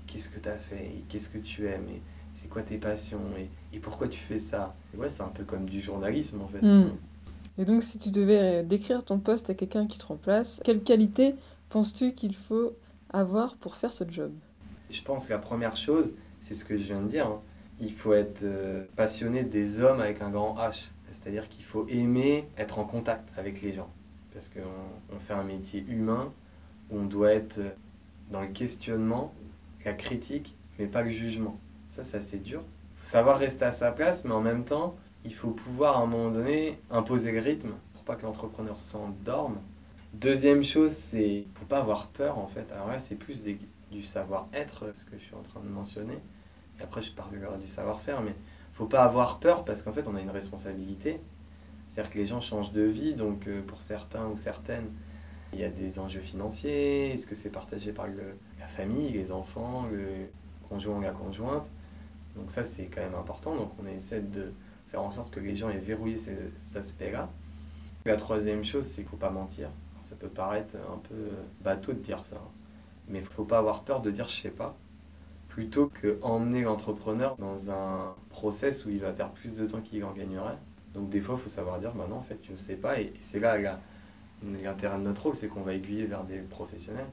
qu'est-ce 0.07 0.29
que 0.29 0.39
tu 0.39 0.47
as 0.49 0.57
fait 0.57 0.85
et 0.85 1.03
qu'est-ce 1.09 1.29
que 1.29 1.37
tu 1.37 1.67
aimes 1.67 1.87
c'est 2.33 2.47
quoi 2.47 2.61
tes 2.61 2.77
passions 2.77 3.19
et, 3.73 3.79
pourquoi 3.79 4.07
tu 4.07 4.19
fais 4.19 4.39
ça. 4.39 4.73
ouais, 4.95 5.09
c'est 5.09 5.21
un 5.21 5.27
peu 5.29 5.43
comme 5.43 5.65
du 5.65 5.81
journalisme 5.81 6.41
en 6.41 6.47
fait. 6.47 6.61
Hmm. 6.61 6.95
Et 7.57 7.65
donc, 7.65 7.83
si 7.83 7.97
tu 7.97 8.09
devais 8.09 8.63
décrire 8.63 9.03
ton 9.03 9.19
poste 9.19 9.49
à 9.49 9.53
quelqu'un 9.53 9.85
qui 9.85 9.97
te 9.97 10.05
remplace, 10.05 10.61
quelle 10.63 10.81
qualité 10.81 11.35
penses-tu 11.69 12.13
qu'il 12.13 12.33
faut 12.33 12.73
avoir 13.11 13.55
pour 13.57 13.75
faire 13.75 13.91
ce 13.91 14.05
job? 14.09 14.31
Je 14.89 15.01
pense 15.03 15.27
que 15.27 15.33
la 15.33 15.39
première 15.39 15.75
chose, 15.75 16.13
c'est 16.39 16.55
ce 16.55 16.63
que 16.63 16.77
je 16.77 16.83
viens 16.83 17.01
de 17.01 17.09
dire. 17.09 17.27
Hein. 17.27 17.41
Il 17.81 17.91
faut 17.91 18.13
être 18.13 18.43
euh, 18.43 18.85
passionné 18.95 19.43
des 19.43 19.81
hommes 19.81 19.99
avec 19.99 20.21
un 20.21 20.29
grand 20.29 20.55
H. 20.55 20.85
C'est-à-dire 21.11 21.49
qu'il 21.49 21.65
faut 21.65 21.85
aimer 21.87 22.47
être 22.57 22.79
en 22.79 22.85
contact 22.85 23.27
avec 23.37 23.61
les 23.61 23.73
gens. 23.73 23.89
Parce 24.33 24.47
qu'on 24.47 25.15
on 25.15 25.19
fait 25.19 25.33
un 25.33 25.43
métier 25.43 25.83
humain 25.89 26.31
où 26.89 26.99
on 26.99 27.05
doit 27.05 27.33
être 27.33 27.59
dans 28.29 28.41
le 28.41 28.47
questionnement, 28.47 29.33
la 29.83 29.93
critique, 29.93 30.55
mais 30.79 30.85
pas 30.85 31.01
le 31.01 31.09
jugement. 31.09 31.59
Ça, 31.91 32.03
c'est 32.03 32.17
assez 32.17 32.37
dur. 32.37 32.61
Il 32.61 33.01
faut 33.01 33.07
savoir 33.07 33.39
rester 33.39 33.65
à 33.65 33.71
sa 33.71 33.91
place, 33.91 34.23
mais 34.25 34.31
en 34.31 34.41
même 34.41 34.63
temps, 34.63 34.95
il 35.25 35.33
faut 35.33 35.51
pouvoir 35.51 35.97
à 35.97 36.01
un 36.01 36.05
moment 36.05 36.31
donné 36.31 36.79
imposer 36.89 37.31
le 37.31 37.39
rythme 37.39 37.71
pour 37.93 38.03
pas 38.03 38.15
que 38.15 38.23
l'entrepreneur 38.23 38.79
s'endorme. 38.79 39.57
Deuxième 40.13 40.63
chose, 40.63 40.91
c'est 40.91 41.45
faut 41.55 41.65
pas 41.65 41.79
avoir 41.79 42.07
peur 42.07 42.37
en 42.37 42.47
fait. 42.47 42.71
Alors 42.71 42.87
là, 42.87 42.99
c'est 42.99 43.15
plus 43.15 43.43
du 43.91 44.03
savoir-être, 44.03 44.95
ce 44.95 45.05
que 45.05 45.17
je 45.17 45.23
suis 45.23 45.35
en 45.35 45.41
train 45.41 45.61
de 45.61 45.69
mentionner. 45.69 46.17
Après, 46.83 47.01
je 47.01 47.11
parlerai 47.11 47.57
du 47.59 47.67
savoir-faire, 47.67 48.21
mais 48.21 48.35
faut 48.73 48.85
pas 48.85 49.03
avoir 49.03 49.39
peur 49.39 49.65
parce 49.65 49.83
qu'en 49.83 49.93
fait, 49.93 50.07
on 50.07 50.15
a 50.15 50.21
une 50.21 50.29
responsabilité. 50.29 51.19
C'est-à-dire 51.89 52.11
que 52.11 52.17
les 52.17 52.25
gens 52.25 52.41
changent 52.41 52.71
de 52.71 52.83
vie, 52.83 53.13
donc 53.13 53.47
euh, 53.47 53.61
pour 53.61 53.83
certains 53.83 54.25
ou 54.27 54.37
certaines, 54.37 54.89
il 55.53 55.59
y 55.59 55.63
a 55.63 55.69
des 55.69 55.99
enjeux 55.99 56.21
financiers. 56.21 57.11
Est-ce 57.11 57.25
que 57.27 57.35
c'est 57.35 57.49
partagé 57.49 57.91
par 57.91 58.07
la 58.07 58.67
famille, 58.67 59.11
les 59.11 59.31
enfants, 59.31 59.87
le 59.91 60.29
conjoint 60.69 60.97
ou 60.97 61.01
la 61.01 61.11
conjointe? 61.11 61.69
Donc 62.35 62.49
ça, 62.49 62.63
c'est 62.63 62.85
quand 62.85 63.01
même 63.01 63.15
important. 63.15 63.55
Donc 63.55 63.71
on 63.81 63.85
essaie 63.87 64.21
de 64.21 64.53
faire 64.89 65.01
en 65.01 65.11
sorte 65.11 65.31
que 65.31 65.39
les 65.41 65.55
gens 65.55 65.69
aient 65.69 65.77
verrouillé 65.77 66.17
ces, 66.17 66.37
cet 66.61 66.77
aspect-là. 66.77 67.29
La 68.05 68.17
troisième 68.17 68.63
chose, 68.63 68.85
c'est 68.85 69.01
qu'il 69.01 69.05
ne 69.05 69.09
faut 69.09 69.17
pas 69.17 69.29
mentir. 69.29 69.69
Ça 70.01 70.15
peut 70.15 70.29
paraître 70.29 70.75
un 70.75 70.97
peu 70.97 71.29
bateau 71.61 71.93
de 71.93 71.99
dire 71.99 72.25
ça, 72.25 72.37
hein. 72.37 72.49
mais 73.07 73.19
il 73.19 73.23
ne 73.23 73.27
faut 73.27 73.45
pas 73.45 73.59
avoir 73.59 73.83
peur 73.83 74.01
de 74.01 74.09
dire 74.09 74.27
je 74.27 74.41
sais 74.41 74.49
pas, 74.49 74.75
plutôt 75.51 75.87
que 75.87 76.17
emmener 76.21 76.61
l'entrepreneur 76.61 77.35
dans 77.37 77.71
un 77.71 78.15
process 78.29 78.85
où 78.85 78.89
il 78.89 78.99
va 78.99 79.11
perdre 79.11 79.33
plus 79.33 79.55
de 79.55 79.67
temps 79.67 79.81
qu'il 79.81 80.03
en 80.05 80.13
gagnerait. 80.13 80.57
Donc 80.93 81.09
des 81.09 81.19
fois, 81.19 81.35
il 81.37 81.43
faut 81.43 81.49
savoir 81.49 81.79
dire 81.79 81.93
bah 81.93 82.07
non, 82.09 82.17
en 82.17 82.23
fait, 82.23 82.39
je 82.43 82.53
ne 82.53 82.57
sais 82.57 82.77
pas, 82.77 83.01
et 83.01 83.13
c'est 83.19 83.39
là 83.39 83.57
l'intérêt 84.43 84.97
de 84.97 85.03
notre 85.03 85.23
rôle, 85.23 85.35
c'est 85.35 85.49
qu'on 85.49 85.61
va 85.61 85.73
aiguiller 85.73 86.05
vers 86.05 86.23
des 86.23 86.39
professionnels. 86.39 87.09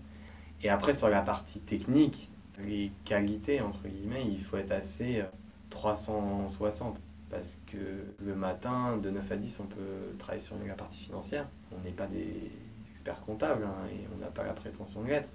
Et 0.63 0.69
après, 0.69 0.95
sur 0.95 1.09
la 1.09 1.21
partie 1.21 1.61
technique, 1.61 2.31
les 2.65 2.93
qualités, 3.05 3.61
entre 3.61 3.89
guillemets, 3.89 4.25
il 4.27 4.41
faut 4.43 4.57
être 4.57 4.73
assez 4.73 5.25
360 5.71 7.01
parce 7.31 7.61
que 7.67 7.77
le 8.25 8.35
matin, 8.35 8.97
de 8.97 9.11
9 9.11 9.33
à 9.33 9.37
10, 9.37 9.61
on 9.61 9.67
peut 9.67 10.17
travailler 10.19 10.41
sur 10.41 10.57
la 10.67 10.75
partie 10.75 11.01
financière. 11.01 11.47
On 11.77 11.85
n'est 11.85 11.93
pas 11.93 12.07
des 12.07 12.51
experts 12.93 13.21
comptables 13.21 13.65
hein, 13.65 13.89
et 13.93 14.07
on 14.15 14.19
n'a 14.19 14.31
pas 14.31 14.45
la 14.45 14.55
prétention 14.55 15.03
de 15.03 15.09
l'être, 15.09 15.29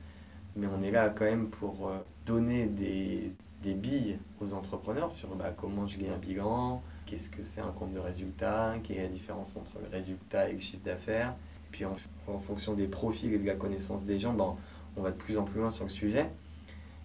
mais 0.55 0.67
on 0.67 0.81
est 0.83 0.91
là 0.91 1.09
quand 1.09 1.25
même 1.25 1.49
pour 1.49 1.87
euh, 1.87 1.97
donner 2.25 2.65
des, 2.65 3.31
des 3.61 3.73
billes 3.73 4.17
aux 4.41 4.53
entrepreneurs 4.53 5.11
sur 5.11 5.35
bah, 5.35 5.53
comment 5.55 5.87
je 5.87 5.97
lis 5.97 6.09
un 6.09 6.17
bilan, 6.17 6.81
qu'est-ce 7.05 7.29
que 7.29 7.43
c'est 7.43 7.61
un 7.61 7.71
compte 7.71 7.93
de 7.93 7.99
résultat, 7.99 8.75
quelle 8.83 8.97
est 8.97 9.03
la 9.03 9.09
différence 9.09 9.55
entre 9.55 9.79
le 9.81 9.89
résultat 9.89 10.49
et 10.49 10.53
le 10.53 10.59
chiffre 10.59 10.83
d'affaires. 10.83 11.33
Puis 11.71 11.85
en, 11.85 11.95
en, 12.27 12.39
fonction 12.39 12.73
des 12.73 12.87
profils 12.87 13.33
et 13.33 13.39
de 13.39 13.45
la 13.45 13.55
connaissance 13.55 14.05
des 14.05 14.19
gens, 14.19 14.33
ben, 14.33 14.55
on 14.95 15.01
va 15.01 15.11
de 15.11 15.17
plus 15.17 15.37
en 15.37 15.43
plus 15.43 15.59
loin 15.59 15.71
sur 15.71 15.85
le 15.85 15.89
sujet. 15.89 16.29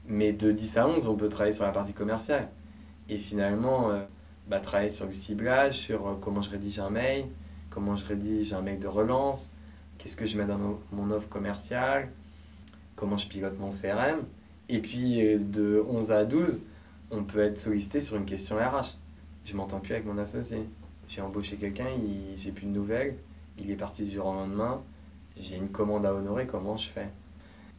Mais 0.06 0.32
de 0.32 0.52
10 0.52 0.78
à 0.78 0.88
11, 0.88 1.06
on 1.08 1.16
peut 1.16 1.28
travailler 1.28 1.54
sur 1.54 1.64
la 1.64 1.72
partie 1.72 1.92
commerciale. 1.92 2.48
Et 3.08 3.18
finalement, 3.18 3.90
euh, 3.90 4.02
bah, 4.48 4.60
travailler 4.60 4.90
sur 4.90 5.06
le 5.06 5.12
ciblage, 5.12 5.78
sur 5.78 6.06
euh, 6.06 6.14
comment 6.20 6.42
je 6.42 6.50
rédige 6.50 6.80
un 6.80 6.90
mail, 6.90 7.26
comment 7.70 7.96
je 7.96 8.04
rédige 8.04 8.52
un 8.52 8.60
mail 8.60 8.78
de 8.78 8.88
relance, 8.88 9.52
qu'est-ce 9.98 10.16
que 10.16 10.26
je 10.26 10.38
mets 10.38 10.46
dans 10.46 10.58
mon 10.92 11.10
offre 11.10 11.28
commerciale, 11.28 12.10
comment 12.98 13.16
je 13.16 13.28
pilote 13.28 13.58
mon 13.58 13.70
CRM. 13.70 14.24
Et 14.68 14.80
puis 14.80 15.22
euh, 15.22 15.38
de 15.38 15.82
11 15.88 16.12
à 16.12 16.24
12, 16.24 16.62
on 17.10 17.24
peut 17.24 17.40
être 17.40 17.58
sollicité 17.58 18.00
sur 18.00 18.16
une 18.16 18.26
question 18.26 18.56
RH. 18.56 18.96
Je 19.44 19.56
m'entends 19.56 19.80
plus 19.80 19.94
avec 19.94 20.06
mon 20.06 20.18
associé. 20.18 20.58
J'ai 21.08 21.22
embauché 21.22 21.56
quelqu'un, 21.56 21.88
j'ai 22.36 22.52
plus 22.52 22.66
de 22.66 22.70
nouvelles, 22.70 23.16
il 23.58 23.70
est 23.70 23.76
parti 23.76 24.04
du 24.04 24.10
jour 24.10 24.26
au 24.26 24.34
lendemain, 24.34 24.82
j'ai 25.38 25.56
une 25.56 25.70
commande 25.70 26.04
à 26.04 26.12
honorer, 26.12 26.46
comment 26.46 26.76
je 26.76 26.90
fais? 26.90 27.08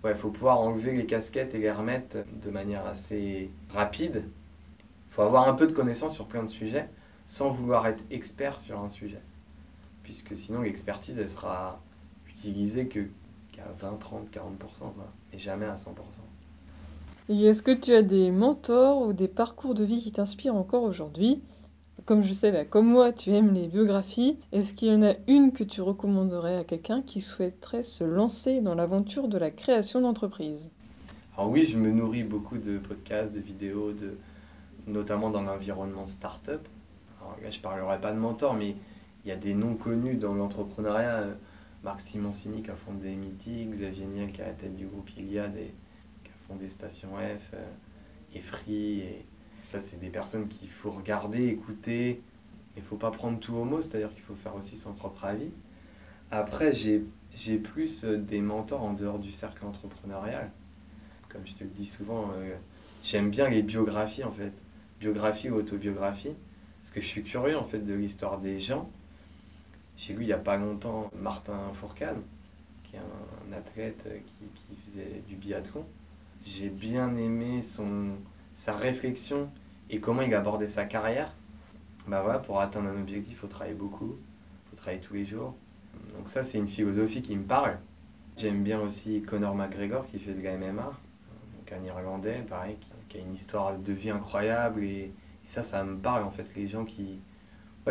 Il 0.03 0.15
faut 0.15 0.31
pouvoir 0.31 0.59
enlever 0.59 0.93
les 0.93 1.05
casquettes 1.05 1.53
et 1.53 1.59
les 1.59 1.71
remettre 1.71 2.17
de 2.43 2.49
manière 2.49 2.87
assez 2.87 3.51
rapide 3.69 4.23
il 5.09 5.13
faut 5.13 5.23
avoir 5.23 5.47
un 5.47 5.55
peu 5.55 5.65
de 5.65 5.73
connaissances 5.73 6.13
sur 6.13 6.27
plein 6.27 6.43
de 6.43 6.49
sujets 6.49 6.87
sans 7.25 7.49
vouloir 7.49 7.87
être 7.87 8.03
expert 8.11 8.59
sur 8.59 8.79
un 8.79 8.89
sujet. 8.89 9.21
Puisque 10.03 10.37
sinon 10.37 10.61
l'expertise, 10.61 11.17
elle 11.19 11.29
sera 11.29 11.81
utilisée 12.27 12.87
que 12.87 13.07
qu'à 13.59 13.87
20, 13.87 13.97
30, 13.99 14.31
40%, 14.31 14.91
quoi, 14.91 15.07
et 15.33 15.39
jamais 15.39 15.65
à 15.65 15.75
100%. 15.75 15.93
Et 17.29 17.43
est-ce 17.43 17.61
que 17.61 17.71
tu 17.71 17.93
as 17.93 18.01
des 18.01 18.31
mentors 18.31 19.01
ou 19.01 19.13
des 19.13 19.27
parcours 19.27 19.75
de 19.75 19.83
vie 19.83 19.99
qui 19.99 20.11
t'inspirent 20.11 20.55
encore 20.55 20.83
aujourd'hui? 20.83 21.43
Comme 22.05 22.23
je 22.23 22.33
sais, 22.33 22.51
bah, 22.51 22.65
comme 22.65 22.87
moi, 22.87 23.11
tu 23.11 23.31
aimes 23.31 23.53
les 23.53 23.67
biographies. 23.67 24.39
Est-ce 24.51 24.73
qu'il 24.73 24.87
y 24.87 24.95
en 24.95 25.03
a 25.03 25.13
une 25.27 25.51
que 25.51 25.63
tu 25.63 25.81
recommanderais 25.81 26.57
à 26.57 26.63
quelqu'un 26.63 27.01
qui 27.03 27.21
souhaiterait 27.21 27.83
se 27.83 28.03
lancer 28.03 28.61
dans 28.61 28.73
l'aventure 28.73 29.27
de 29.27 29.37
la 29.37 29.51
création 29.51 30.01
d'entreprise? 30.01 30.71
Alors 31.37 31.51
oui, 31.51 31.65
je 31.65 31.77
me 31.77 31.91
nourris 31.91 32.23
beaucoup 32.23 32.57
de 32.57 32.79
podcasts, 32.79 33.31
de 33.31 33.39
vidéos, 33.39 33.91
de, 33.91 34.17
notamment 34.87 35.29
dans 35.29 35.43
l'environnement 35.43 36.07
startup. 36.07 36.67
Alors 37.21 37.37
là, 37.43 37.51
je 37.51 37.57
ne 37.57 37.61
parlerai 37.61 38.01
pas 38.01 38.11
de 38.11 38.17
mentor, 38.17 38.55
mais 38.55 38.75
il 39.23 39.29
y 39.29 39.31
a 39.31 39.35
des 39.35 39.53
noms 39.53 39.75
connus 39.75 40.15
dans 40.15 40.33
l'entrepreneuriat. 40.33 41.27
Marc 41.83 42.01
Simoncini 42.01 42.61
qui 42.61 42.71
a 42.71 42.75
fondé 42.75 43.15
MIT, 43.15 43.67
Xavier 43.69 44.05
Niel 44.05 44.31
qui 44.31 44.41
est 44.41 44.43
à 44.43 44.47
la 44.47 44.53
tête 44.53 44.75
du 44.75 44.85
groupe 44.85 45.09
Iliad 45.17 45.55
et 45.55 45.73
qui 46.23 46.29
a 46.29 46.47
fondé 46.47 46.69
Station 46.69 47.09
F, 47.17 47.51
euh, 47.53 47.69
et 48.33 48.41
Free. 48.41 48.99
Et 48.99 49.25
ça, 49.71 49.79
c'est 49.79 49.99
des 49.99 50.09
personnes 50.09 50.47
qu'il 50.47 50.69
faut 50.69 50.91
regarder, 50.91 51.47
écouter. 51.47 52.21
Il 52.75 52.83
ne 52.83 52.87
faut 52.87 52.97
pas 52.97 53.11
prendre 53.11 53.39
tout 53.39 53.53
au 53.53 53.63
mot, 53.63 53.81
c'est-à-dire 53.81 54.13
qu'il 54.13 54.23
faut 54.23 54.35
faire 54.35 54.55
aussi 54.55 54.77
son 54.77 54.93
propre 54.93 55.25
avis. 55.25 55.51
Après, 56.31 56.71
j'ai 56.71 57.57
plus 57.57 58.03
euh, 58.03 58.17
des 58.17 58.41
mentors 58.41 58.83
en 58.83 58.93
dehors 58.93 59.19
du 59.19 59.31
cercle 59.31 59.65
entrepreneurial. 59.65 60.51
Comme 61.29 61.45
je 61.45 61.53
te 61.53 61.63
le 61.63 61.69
dis 61.69 61.85
souvent, 61.85 62.31
euh, 62.37 62.55
j'aime 63.03 63.29
bien 63.29 63.49
les 63.49 63.61
biographies 63.61 64.23
en 64.23 64.31
fait 64.31 64.53
biographie 64.99 65.49
ou 65.49 65.55
autobiographie, 65.55 66.33
parce 66.81 66.93
que 66.93 67.01
je 67.01 67.07
suis 67.07 67.23
curieux 67.23 67.57
en 67.57 67.63
fait 67.63 67.79
de 67.79 67.93
l'histoire 67.93 68.39
des 68.39 68.59
gens. 68.59 68.89
J'ai 69.99 70.13
lu 70.13 70.23
il 70.23 70.27
n'y 70.27 70.33
a 70.33 70.37
pas 70.37 70.55
longtemps 70.55 71.11
Martin 71.13 71.59
Fourcade, 71.73 72.21
qui 72.85 72.95
est 72.95 72.99
un, 72.99 73.53
athlète 73.53 74.07
qui, 74.25 74.75
faisait 74.85 75.21
du 75.27 75.35
biathlon. 75.35 75.85
J'ai 76.45 76.69
bien 76.69 77.13
aimé 77.17 77.61
son, 77.61 78.15
sa 78.55 78.73
réflexion 78.75 79.49
et 79.89 79.99
comment 79.99 80.21
il 80.21 80.33
abordait 80.33 80.67
sa 80.67 80.85
carrière. 80.85 81.33
Bah 82.07 82.21
voilà, 82.23 82.39
pour 82.39 82.61
atteindre 82.61 82.87
un 82.87 83.01
objectif, 83.01 83.33
il 83.33 83.35
faut 83.35 83.47
travailler 83.47 83.75
beaucoup, 83.75 84.15
il 84.15 84.69
faut 84.69 84.75
travailler 84.77 85.01
tous 85.01 85.15
les 85.15 85.25
jours. 85.25 85.53
Donc 86.17 86.29
ça, 86.29 86.43
c'est 86.43 86.59
une 86.59 86.69
philosophie 86.69 87.21
qui 87.21 87.35
me 87.35 87.43
parle. 87.43 87.77
J'aime 88.37 88.63
bien 88.63 88.79
aussi 88.79 89.21
Conor 89.21 89.53
McGregor 89.53 90.07
qui 90.07 90.17
fait 90.17 90.33
de 90.33 90.41
la 90.41 90.55
MMA, 90.57 90.83
donc 91.57 91.71
un 91.73 91.83
Irlandais, 91.83 92.45
pareil, 92.47 92.77
qui, 92.79 92.89
qui 93.09 93.17
a 93.17 93.19
une 93.19 93.33
histoire 93.33 93.77
de 93.77 93.91
vie 93.91 94.11
incroyable 94.11 94.81
et, 94.81 95.11
ça, 95.47 95.63
ça 95.63 95.83
me 95.83 95.97
parle 95.97 96.23
en 96.23 96.31
fait. 96.31 96.45
Les 96.55 96.67
gens 96.67 96.85
qui, 96.85 97.19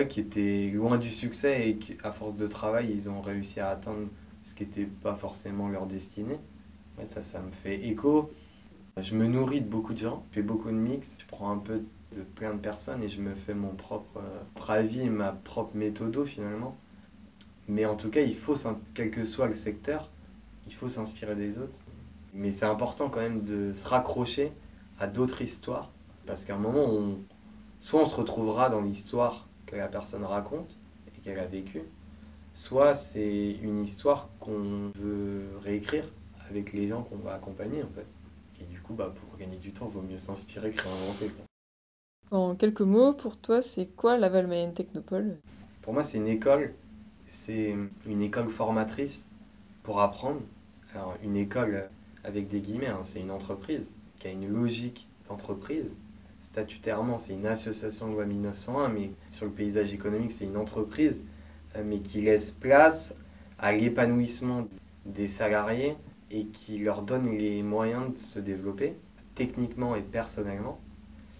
qui 0.04 0.20
étaient 0.20 0.70
loin 0.74 0.98
du 0.98 1.10
succès 1.10 1.68
et 1.68 1.76
qui, 1.76 1.96
à 2.02 2.12
force 2.12 2.36
de 2.36 2.46
travail, 2.46 2.90
ils 2.92 3.10
ont 3.10 3.20
réussi 3.20 3.60
à 3.60 3.70
atteindre 3.70 4.08
ce 4.42 4.54
qui 4.54 4.64
n'était 4.64 4.84
pas 4.84 5.14
forcément 5.14 5.68
leur 5.68 5.86
destinée. 5.86 6.38
Ouais, 6.98 7.06
ça, 7.06 7.22
ça 7.22 7.40
me 7.40 7.50
fait 7.50 7.86
écho. 7.86 8.30
Je 8.96 9.14
me 9.14 9.26
nourris 9.26 9.60
de 9.60 9.68
beaucoup 9.68 9.92
de 9.92 9.98
gens, 9.98 10.24
je 10.30 10.36
fais 10.36 10.42
beaucoup 10.42 10.68
de 10.68 10.74
mix, 10.74 11.18
je 11.20 11.26
prends 11.26 11.50
un 11.52 11.58
peu 11.58 11.82
de 12.16 12.22
plein 12.22 12.54
de 12.54 12.58
personnes 12.58 13.02
et 13.02 13.08
je 13.08 13.20
me 13.20 13.34
fais 13.34 13.54
mon 13.54 13.74
propre 13.74 14.18
euh, 14.18 14.72
avis 14.72 15.02
et 15.02 15.10
ma 15.10 15.32
propre 15.32 15.76
méthode 15.76 16.24
finalement. 16.24 16.76
Mais 17.68 17.84
en 17.84 17.96
tout 17.96 18.10
cas, 18.10 18.22
il 18.22 18.34
faut, 18.34 18.54
quel 18.94 19.10
que 19.10 19.24
soit 19.24 19.46
le 19.46 19.54
secteur, 19.54 20.10
il 20.66 20.74
faut 20.74 20.88
s'inspirer 20.88 21.36
des 21.36 21.58
autres. 21.58 21.78
Mais 22.34 22.50
c'est 22.50 22.66
important 22.66 23.08
quand 23.08 23.20
même 23.20 23.42
de 23.42 23.72
se 23.72 23.86
raccrocher 23.86 24.52
à 24.98 25.06
d'autres 25.06 25.42
histoires. 25.42 25.90
Parce 26.26 26.44
qu'à 26.44 26.54
un 26.54 26.58
moment, 26.58 26.84
on, 26.84 27.18
soit 27.80 28.02
on 28.02 28.06
se 28.06 28.16
retrouvera 28.16 28.70
dans 28.70 28.80
l'histoire 28.80 29.47
que 29.68 29.76
la 29.76 29.88
personne 29.88 30.24
raconte 30.24 30.76
et 31.06 31.20
qu'elle 31.20 31.38
a 31.38 31.46
vécue, 31.46 31.82
soit 32.54 32.94
c'est 32.94 33.52
une 33.62 33.82
histoire 33.82 34.30
qu'on 34.40 34.90
veut 34.96 35.46
réécrire 35.62 36.04
avec 36.48 36.72
les 36.72 36.88
gens 36.88 37.02
qu'on 37.02 37.16
va 37.16 37.34
accompagner 37.34 37.82
en 37.82 37.88
fait. 37.88 38.06
Et 38.60 38.64
du 38.64 38.80
coup, 38.80 38.94
bah, 38.94 39.14
pour 39.14 39.38
gagner 39.38 39.58
du 39.58 39.72
temps, 39.72 39.88
il 39.90 39.94
vaut 39.94 40.02
mieux 40.02 40.18
s'inspirer 40.18 40.72
que 40.72 40.82
réinventer. 40.82 41.30
En 42.30 42.54
quelques 42.56 42.80
mots, 42.80 43.12
pour 43.12 43.36
toi, 43.36 43.62
c'est 43.62 43.86
quoi 43.86 44.18
la 44.18 44.28
Valmayenne 44.28 44.74
Technopole? 44.74 45.38
Pour 45.82 45.94
moi, 45.94 46.02
c'est 46.02 46.18
une 46.18 46.26
école. 46.26 46.74
C'est 47.28 47.76
une 48.06 48.22
école 48.22 48.48
formatrice 48.48 49.28
pour 49.82 50.00
apprendre. 50.00 50.40
Alors, 50.94 51.14
une 51.22 51.36
école 51.36 51.88
avec 52.24 52.48
des 52.48 52.60
guillemets, 52.60 52.88
hein, 52.88 53.00
c'est 53.02 53.20
une 53.20 53.30
entreprise 53.30 53.92
qui 54.18 54.28
a 54.28 54.30
une 54.30 54.48
logique 54.48 55.08
d'entreprise. 55.28 55.94
Statutairement, 56.48 57.18
c'est 57.18 57.34
une 57.34 57.46
association 57.46 58.08
de 58.08 58.14
loi 58.14 58.24
1901, 58.24 58.88
mais 58.88 59.10
sur 59.28 59.44
le 59.44 59.52
paysage 59.52 59.92
économique, 59.92 60.32
c'est 60.32 60.46
une 60.46 60.56
entreprise, 60.56 61.22
euh, 61.76 61.82
mais 61.84 61.98
qui 61.98 62.22
laisse 62.22 62.52
place 62.52 63.18
à 63.58 63.74
l'épanouissement 63.74 64.66
des 65.04 65.26
salariés 65.26 65.94
et 66.30 66.46
qui 66.46 66.78
leur 66.78 67.02
donne 67.02 67.36
les 67.36 67.62
moyens 67.62 68.14
de 68.14 68.18
se 68.18 68.38
développer 68.38 68.96
techniquement 69.34 69.94
et 69.94 70.00
personnellement. 70.00 70.80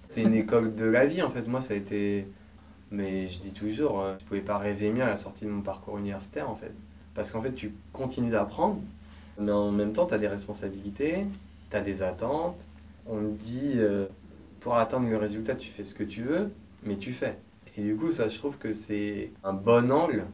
C'est 0.09 0.25
une 0.25 0.35
école 0.35 0.75
de 0.75 0.85
la 0.85 1.07
vie 1.07 1.23
en 1.23 1.31
fait. 1.31 1.49
Moi, 1.49 1.63
ça 1.63 1.73
a 1.73 1.79
été. 1.79 2.29
Mais 2.91 3.31
je 3.31 3.41
dis 3.41 3.55
toujours, 3.55 4.03
euh, 4.03 4.15
je 4.19 4.25
ne 4.25 4.29
pouvais 4.29 4.43
pas 4.43 4.59
rêver 4.59 4.93
mieux 4.93 5.03
à 5.03 5.09
la 5.09 5.17
sortie 5.17 5.47
de 5.47 5.51
mon 5.51 5.63
parcours 5.63 5.97
universitaire 5.97 6.51
en 6.51 6.55
fait. 6.55 6.73
Parce 7.15 7.33
qu'en 7.33 7.41
fait, 7.41 7.55
tu 7.55 7.73
continues 7.95 8.31
d'apprendre, 8.31 8.83
mais 9.39 9.53
en 9.53 9.73
même 9.73 9.95
temps, 9.95 10.05
tu 10.05 10.13
as 10.13 10.19
des 10.19 10.29
responsabilités, 10.29 11.25
tu 11.71 11.77
as 11.79 11.81
des 11.81 12.03
attentes. 12.03 12.63
On 13.07 13.21
te 13.21 13.43
dit, 13.43 13.73
euh, 13.77 14.07
pour 14.61 14.77
atteindre 14.77 15.09
le 15.09 15.17
résultat, 15.17 15.55
tu 15.55 15.71
fais 15.71 15.85
ce 15.85 15.95
que 15.95 16.05
tu 16.05 16.23
veux, 16.23 16.51
mais 16.83 16.97
tu 16.97 17.13
fais. 17.13 17.39
Et 17.77 17.83
du 17.83 17.97
coup, 17.97 18.11
ça, 18.11 18.29
je 18.29 18.39
trouve 18.39 18.59
que 18.59 18.73
c'est 18.73 19.31
un 19.45 19.53
bon 19.53 19.91
angle. 19.93 20.25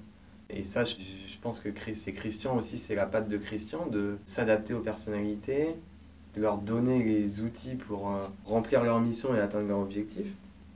Et 0.50 0.64
ça, 0.64 0.84
je, 0.84 0.96
pense 1.42 1.60
que 1.60 1.68
c'est 1.94 2.12
Christian 2.12 2.56
aussi, 2.56 2.78
c'est 2.78 2.94
la 2.94 3.06
patte 3.06 3.28
de 3.28 3.36
Christian, 3.36 3.86
de 3.86 4.16
s'adapter 4.24 4.72
aux 4.72 4.80
personnalités, 4.80 5.74
de 6.34 6.40
leur 6.40 6.58
donner 6.58 7.02
les 7.02 7.40
outils 7.42 7.74
pour 7.74 8.10
euh, 8.10 8.26
remplir 8.46 8.82
leur 8.82 9.00
mission 9.00 9.34
et 9.34 9.40
atteindre 9.40 9.68
leur 9.68 9.80
objectif. 9.80 10.26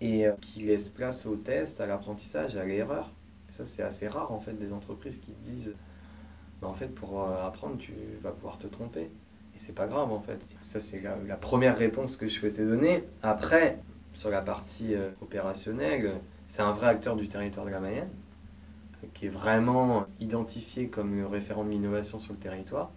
et 0.00 0.26
euh, 0.26 0.32
qui 0.40 0.60
laisse 0.60 0.90
place 0.90 1.26
au 1.26 1.36
test, 1.36 1.80
à 1.80 1.86
l'apprentissage, 1.86 2.56
à 2.56 2.64
l'erreur. 2.64 3.10
Ça, 3.50 3.64
c'est 3.64 3.82
assez 3.82 4.08
rare 4.08 4.30
en 4.30 4.40
fait 4.40 4.52
des 4.52 4.72
entreprises 4.72 5.18
qui 5.18 5.32
disent 5.42 5.74
bah, 6.60 6.68
en 6.68 6.74
fait, 6.74 6.88
pour 6.88 7.22
euh, 7.22 7.46
apprendre, 7.46 7.78
tu 7.78 7.92
vas 8.22 8.32
pouvoir 8.32 8.58
te 8.58 8.66
tromper. 8.66 9.10
Et 9.58 9.60
c'est 9.60 9.74
pas 9.74 9.88
grave 9.88 10.12
en 10.12 10.20
fait. 10.20 10.46
Ça, 10.68 10.78
c'est 10.78 11.02
la, 11.02 11.36
première 11.36 11.76
réponse 11.76 12.16
que 12.16 12.28
je 12.28 12.32
souhaitais 12.38 12.64
donner. 12.64 13.02
Après, 13.24 13.80
sur 14.14 14.30
la 14.30 14.40
partie 14.40 14.94
euh, 14.94 15.10
opérationnelle, 15.20 16.20
c'est 16.46 16.62
un 16.62 16.70
vrai 16.70 16.86
acteur 16.86 17.16
du 17.16 17.28
territoire 17.28 17.66
de 17.66 17.72
la 17.72 17.80
Mayenne 17.80 18.08
qui 19.14 19.26
est 19.26 19.30
vraiment 19.30 20.06
identifié 20.20 20.88
comme 20.88 21.16
le 21.16 21.26
référent 21.26 21.64
de 21.64 21.70
l'innovation 21.70 22.20
sur 22.20 22.32
le 22.32 22.38
territoire, 22.38 22.92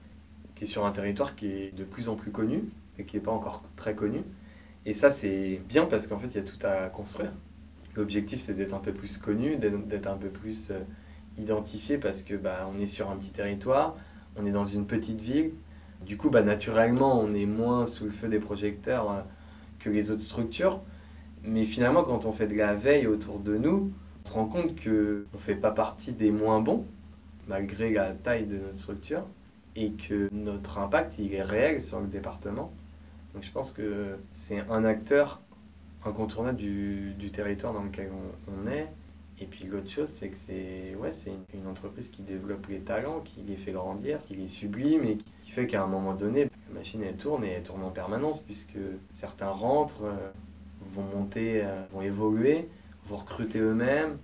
qui 0.56 0.65
est 0.65 0.67
sur 0.67 0.86
un 0.86 0.91
territoire 0.91 1.36
qui 1.36 1.47
est 1.47 1.76
de 1.76 1.84
plus 1.84 2.10
en 2.10 2.15
plus 2.15 2.32
connu 2.32 2.63
et 3.00 3.06
qui 3.06 3.17
n'est 3.17 3.24
pas 3.24 3.32
encore 3.32 3.63
très 3.76 3.95
connu. 3.95 4.21
Et 4.86 4.93
ça, 4.93 5.10
c'est 5.10 5.62
bien 5.67 5.86
parce 5.86 6.08
qu'en 6.08 6.19
fait, 6.19 6.28
il 6.28 6.36
y 6.36 6.39
a 6.39 6.43
tout 6.43 6.63
à 6.63 6.89
construire. 6.89 7.32
L'objectif, 7.95 8.39
c'est 8.39 8.54
d'être 8.54 8.74
un 8.74 8.80
peu 8.80 8.93
plus 8.93 9.17
connu, 9.17 9.58
d'être 9.58 10.08
un 10.08 10.17
peu 10.17 10.30
plus 10.30 10.71
euh, 10.71 10.80
identifié 11.39 11.97
parce 11.97 12.24
que 12.24 12.36
bah, 12.36 12.67
on 12.71 12.80
est 12.80 12.88
sur 12.88 13.10
un 13.10 13.17
petit 13.17 13.32
territoire, 13.32 13.95
on 14.38 14.45
est 14.45 14.52
dans 14.52 14.65
une 14.65 14.86
petite 14.86 15.19
ville. 15.19 15.52
Du 16.06 16.18
coup, 16.18 16.30
bah, 16.30 16.42
naturellement, 16.42 17.20
on 17.20 17.34
est 17.34 17.46
moins 17.46 17.86
sous 17.86 18.06
le 18.06 18.12
feu 18.12 18.28
des 18.28 18.40
projecteurs 18.40 19.12
euh, 19.12 19.22
que 19.80 19.90
les 19.90 20.12
autres 20.12 20.22
structures. 20.22 20.82
Mais 21.44 21.66
finalement, 21.66 22.04
quand 22.04 22.26
on 22.26 22.34
fait 22.34 22.48
de 22.48 22.56
la 22.56 22.76
veille 22.76 23.08
autour 23.08 23.40
de 23.40 23.58
nous, 23.58 23.92
on 24.24 24.28
se 24.28 24.34
rend 24.34 24.46
compte 24.46 24.76
qu'on 24.82 24.90
ne 24.90 25.40
fait 25.40 25.56
pas 25.56 25.72
partie 25.72 26.14
des 26.14 26.32
moins 26.32 26.62
bons, 26.62 26.86
malgré 27.48 27.92
la 27.92 28.12
taille 28.12 28.46
de 28.46 28.58
notre 28.58 28.76
structure, 28.76 29.26
et 29.76 29.92
que 29.92 30.30
notre 30.32 30.80
impact, 30.80 31.18
il 31.20 31.34
est 31.34 31.42
réel 31.42 31.82
sur 31.82 32.00
le 32.00 32.08
département. 32.08 32.72
Donc 33.34 33.44
je 33.44 33.52
pense 33.52 33.72
que 33.72 34.18
c'est 34.32 34.60
un 34.70 34.84
acteur 34.84 35.42
incontournable 36.04 36.58
du, 36.58 37.14
du, 37.18 37.32
territoire 37.32 37.74
dans 37.74 37.84
lequel 37.84 38.10
on, 38.48 38.70
est. 38.70 38.88
Et 39.42 39.46
puis 39.46 39.66
l'autre 39.66 39.90
chose, 39.90 40.08
c'est 40.08 40.30
que 40.30 40.38
c'est 40.38 40.96
ouais, 40.96 41.10
une, 41.56 41.66
entreprise 41.66 42.12
qui 42.12 42.22
développe 42.22 42.68
les 42.68 42.80
talents, 42.80 43.22
qui 43.22 43.42
les 43.42 43.56
fait 43.56 43.72
grandir, 43.72 44.24
qui 44.24 44.36
les 44.36 44.48
sublime 44.48 45.04
et 45.04 45.18
qui 45.18 45.52
fait 45.52 45.66
qu'à 45.66 45.84
un 45.84 45.88
moment 45.88 46.14
donné, 46.14 46.48
la 46.68 46.76
machine 46.76 47.02
elle 47.02 47.18
tourne 47.18 47.44
et 47.44 47.50
elle 47.50 47.64
tourne 47.64 47.82
en 47.82 47.90
permanence 47.90 48.40
puisque 48.40 48.78
certains 49.16 49.50
rentrent, 49.50 50.04
euh, 50.04 50.32
vont 50.94 51.02
monter, 51.02 51.64
euh, 51.64 51.82
vont 51.92 52.04
évoluer, 52.04 52.70
vont 53.08 53.18
recruter 53.18 53.58
eux-mêmes, 53.58 54.20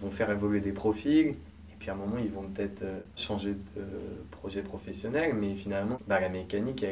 vont 0.00 0.10
faire 0.12 0.30
évoluer 0.30 0.60
des 0.60 0.72
profils. 0.72 1.30
Et 1.30 1.76
puis 1.80 1.90
à 1.90 1.94
un 1.94 1.96
moment, 1.96 2.18
ils 2.18 2.30
vont 2.30 2.44
peut-être 2.48 2.82
euh, 2.82 3.00
changer 3.16 3.54
de 3.54 3.82
projet 4.30 4.62
professionnel, 4.62 5.34
mais 5.34 5.56
finalement, 5.56 5.98
bah, 6.06 6.20
la 6.20 6.28
mécanique, 6.28 6.86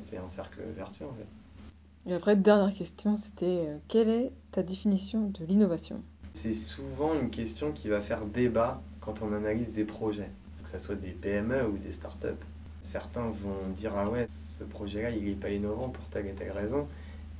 c'est 0.00 0.16
un 0.16 0.28
cercle 0.28 0.60
vertueux 0.76 1.06
en 1.06 1.14
fait. 1.14 2.10
Et 2.10 2.14
après, 2.14 2.34
dernière 2.34 2.74
question, 2.74 3.16
c'était 3.16 3.68
quelle 3.86 4.08
est 4.08 4.32
ta 4.50 4.64
définition 4.64 5.28
de 5.28 5.44
l'innovation? 5.44 6.02
C'est 6.36 6.52
souvent 6.52 7.14
une 7.14 7.30
question 7.30 7.72
qui 7.72 7.88
va 7.88 8.02
faire 8.02 8.26
débat 8.26 8.82
quand 9.00 9.22
on 9.22 9.32
analyse 9.32 9.72
des 9.72 9.84
projets, 9.84 10.28
que 10.62 10.68
ce 10.68 10.78
soit 10.78 10.94
des 10.94 11.12
PME 11.12 11.66
ou 11.66 11.78
des 11.78 11.92
startups. 11.92 12.44
Certains 12.82 13.30
vont 13.30 13.70
dire 13.74 13.94
ah 13.96 14.06
ouais, 14.10 14.26
ce 14.28 14.62
projet-là, 14.62 15.08
il 15.08 15.24
n'est 15.24 15.34
pas 15.34 15.48
innovant 15.48 15.88
pour 15.88 16.04
telle 16.10 16.26
et 16.26 16.34
telle 16.34 16.50
raison, 16.50 16.88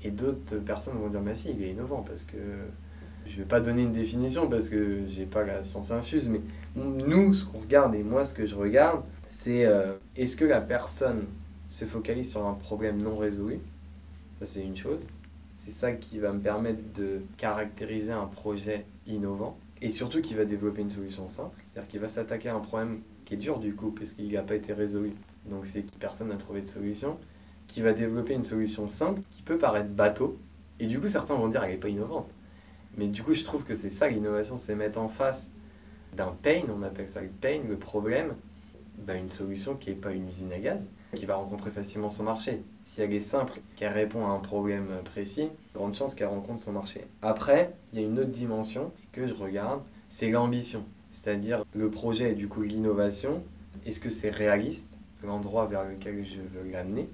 et 0.03 0.11
d'autres 0.11 0.57
personnes 0.61 0.97
vont 0.97 1.11
dire 1.11 1.21
mais 1.21 1.37
si, 1.37 1.51
il 1.51 1.63
est 1.63 1.73
innovant 1.73 2.03
parce 2.09 2.25
que 2.25 2.39
je 3.27 3.37
vais 3.37 3.45
pas 3.45 3.61
donner 3.61 3.83
une 3.83 3.93
définition 3.93 4.49
parce 4.49 4.71
que 4.71 5.07
j'ai 5.09 5.27
pas 5.27 5.45
la 5.45 5.63
science 5.63 5.91
infuse, 5.91 6.31
mais 6.31 6.41
nous, 6.75 7.35
ce 7.35 7.45
qu'on 7.45 7.59
regarde 7.59 7.95
et 7.95 8.03
moi, 8.03 8.25
ce 8.25 8.33
que 8.33 8.47
je 8.47 8.55
regarde, 8.55 9.03
c'est 9.29 9.67
euh, 9.67 9.93
est-ce 10.17 10.39
que 10.39 10.47
la 10.47 10.63
personne 10.63 11.27
se 11.69 11.85
focalise 11.85 12.31
sur 12.31 12.47
un 12.47 12.55
problème 12.55 13.03
non 13.03 13.19
résolu? 13.19 13.61
Ça, 14.39 14.47
c'est 14.47 14.65
une 14.65 14.77
chose. 14.77 15.01
C'est 15.67 15.73
ça 15.73 15.93
qui 15.93 16.21
va 16.21 16.33
me 16.33 16.41
permettre 16.41 16.81
de 16.95 17.23
caractériser 17.39 18.13
un 18.13 18.27
projet 18.27 18.87
innovant 19.05 19.59
et 19.83 19.91
surtout 19.91 20.23
qui 20.23 20.35
va 20.35 20.45
développer 20.45 20.83
une 20.83 20.91
solution 20.91 21.29
simple. 21.29 21.61
C'est-à-dire 21.67 21.91
qu'il 21.91 21.99
va 21.99 22.09
s'attaquer 22.09 22.51
à 22.51 22.55
un 22.55 22.61
problème 22.61 23.01
qui 23.25 23.35
est 23.35 23.37
dur 23.37 23.59
du 23.59 23.75
coup 23.75 23.91
parce 23.91 24.13
qu'il 24.13 24.33
n'a 24.33 24.43
pas 24.43 24.55
été 24.55 24.73
résolu. 24.73 25.13
Donc 25.51 25.67
c'est 25.67 25.83
que 25.83 25.91
personne 25.99 26.29
n'a 26.29 26.37
trouvé 26.37 26.61
de 26.61 26.69
solution. 26.69 27.19
Qui 27.67 27.83
va 27.83 27.93
développer 27.93 28.35
une 28.35 28.45
solution 28.45 28.89
simple 28.89 29.23
qui 29.33 29.43
peut 29.43 29.59
paraître 29.59 29.91
bateau. 29.91 30.39
Et 30.79 30.87
du 30.87 31.01
coup, 31.01 31.09
certains 31.09 31.35
vont 31.35 31.49
dire 31.49 31.63
qu'elle 31.63 31.71
n'est 31.71 31.77
pas 31.79 31.89
innovante. 31.89 32.31
Mais 32.97 33.09
du 33.09 33.25
coup, 33.25 33.35
je 33.35 33.43
trouve 33.43 33.65
que 33.65 33.75
c'est 33.75 33.91
ça 33.91 34.09
l'innovation, 34.09 34.57
c'est 34.57 34.77
mettre 34.77 35.01
en 35.01 35.09
face 35.09 35.53
d'un 36.15 36.33
pain, 36.45 36.63
on 36.73 36.83
appelle 36.85 37.09
ça 37.09 37.23
le 37.23 37.29
pain, 37.29 37.61
le 37.69 37.77
problème, 37.77 38.37
bah, 38.99 39.15
une 39.15 39.31
solution 39.31 39.77
qui 39.77 39.91
n'est 39.91 39.97
pas 39.97 40.13
une 40.13 40.29
usine 40.29 40.53
à 40.53 40.59
gaz, 40.59 40.81
qui 41.15 41.27
va 41.27 41.37
rencontrer 41.37 41.71
facilement 41.71 42.11
son 42.11 42.25
marché. 42.25 42.63
Si 42.85 43.01
elle 43.03 43.13
est 43.13 43.21
simple, 43.21 43.61
qu'elle 43.77 43.93
répond 43.93 44.27
à 44.27 44.31
un 44.31 44.39
problème 44.39 44.89
précis, 45.05 45.49
grande 45.75 45.95
chance 45.95 46.15
qu'elle 46.15 46.29
rencontre 46.29 46.63
son 46.63 46.73
marché. 46.73 47.07
Après, 47.23 47.75
il 47.93 48.01
y 48.01 48.03
a 48.03 48.07
une 48.07 48.19
autre 48.19 48.31
dimension 48.31 48.93
que 49.13 49.27
je 49.27 49.35
regarde, 49.35 49.83
c'est 50.09 50.31
l'ambition. 50.31 50.85
C'est-à-dire 51.11 51.65
le 51.75 51.91
projet 51.91 52.33
et 52.33 52.35
du 52.35 52.49
coup 52.49 52.63
l'innovation. 52.63 53.43
Est-ce 53.85 54.01
que 54.01 54.11
c'est 54.11 54.31
réaliste, 54.31 54.97
l'endroit 55.23 55.67
vers 55.67 55.85
lequel 55.85 56.25
je 56.25 56.41
veux 56.41 56.71
l'amener? 56.71 57.09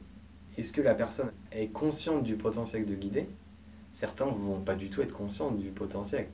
Est-ce 0.59 0.73
que 0.73 0.83
la 0.83 0.95
personne 0.95 1.33
est 1.51 1.69
consciente 1.69 2.25
du 2.25 2.37
potentiel 2.37 2.85
de 2.85 2.95
guider? 2.95 3.27
Certains 3.93 4.27
vont 4.27 4.61
pas 4.61 4.75
du 4.75 4.89
tout 4.91 5.03
être 5.03 5.15
conscients 5.15 5.51
du 5.51 5.71
potentiel. 5.71 6.27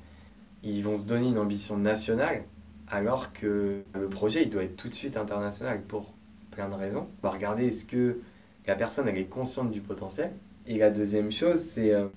Ils 0.63 0.83
vont 0.83 0.97
se 0.97 1.07
donner 1.07 1.29
une 1.29 1.39
ambition 1.39 1.77
nationale 1.77 2.45
alors 2.91 3.33
que 3.33 3.83
le 3.95 4.09
projet 4.09 4.43
il 4.43 4.51
doit 4.51 4.65
être 4.65 4.77
tout 4.77 4.89
de 4.89 4.95
suite 4.95 5.17
international 5.17 5.83
pour 5.83 6.13
plein 6.51 6.69
de 6.69 6.75
raisons. 6.75 7.07
On 7.23 7.27
va 7.27 7.33
regarder 7.33 7.67
est-ce 7.67 7.85
que 7.85 8.21
la 8.67 8.75
personne 8.75 9.09
est 9.09 9.25
consciente 9.25 9.71
du 9.71 9.81
potentiel. 9.81 10.33
Et 10.67 10.79
la 10.79 10.91
deuxième 10.91 11.33
chose, 11.33 11.59
c'est 11.59 11.95
euh, 11.95 12.09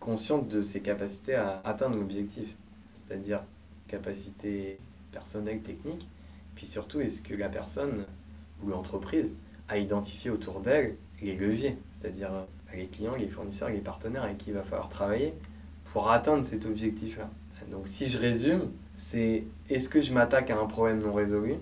consciente 0.00 0.48
de 0.48 0.62
ses 0.62 0.80
capacités 0.80 1.34
à 1.34 1.60
atteindre 1.64 1.96
l'objectif, 1.96 2.48
c'est-à-dire 2.92 3.42
capacité 3.86 4.78
personnelle, 5.12 5.60
technique. 5.60 6.08
Puis 6.56 6.66
surtout, 6.66 7.00
est-ce 7.00 7.22
que 7.22 7.34
la 7.34 7.48
personne 7.48 8.04
ou 8.62 8.70
l'entreprise 8.70 9.32
a 9.68 9.78
identifié 9.78 10.30
autour 10.30 10.60
d'elle 10.60 10.96
les 11.22 11.36
leviers, 11.36 11.76
c'est-à-dire 11.92 12.32
euh, 12.32 12.44
les 12.74 12.86
clients, 12.86 13.14
les 13.14 13.28
fournisseurs, 13.28 13.68
les 13.68 13.78
partenaires 13.78 14.24
avec 14.24 14.38
qui 14.38 14.50
il 14.50 14.54
va 14.54 14.62
falloir 14.62 14.88
travailler 14.88 15.34
pour 15.92 16.10
atteindre 16.10 16.44
cet 16.44 16.66
objectif-là. 16.66 17.28
Donc 17.70 17.88
si 17.88 18.08
je 18.08 18.18
résume, 18.18 18.70
c'est 19.10 19.42
est-ce 19.68 19.88
que 19.88 20.00
je 20.00 20.14
m'attaque 20.14 20.50
à 20.50 20.60
un 20.60 20.66
problème 20.66 21.00
non 21.00 21.12
résolu? 21.12 21.56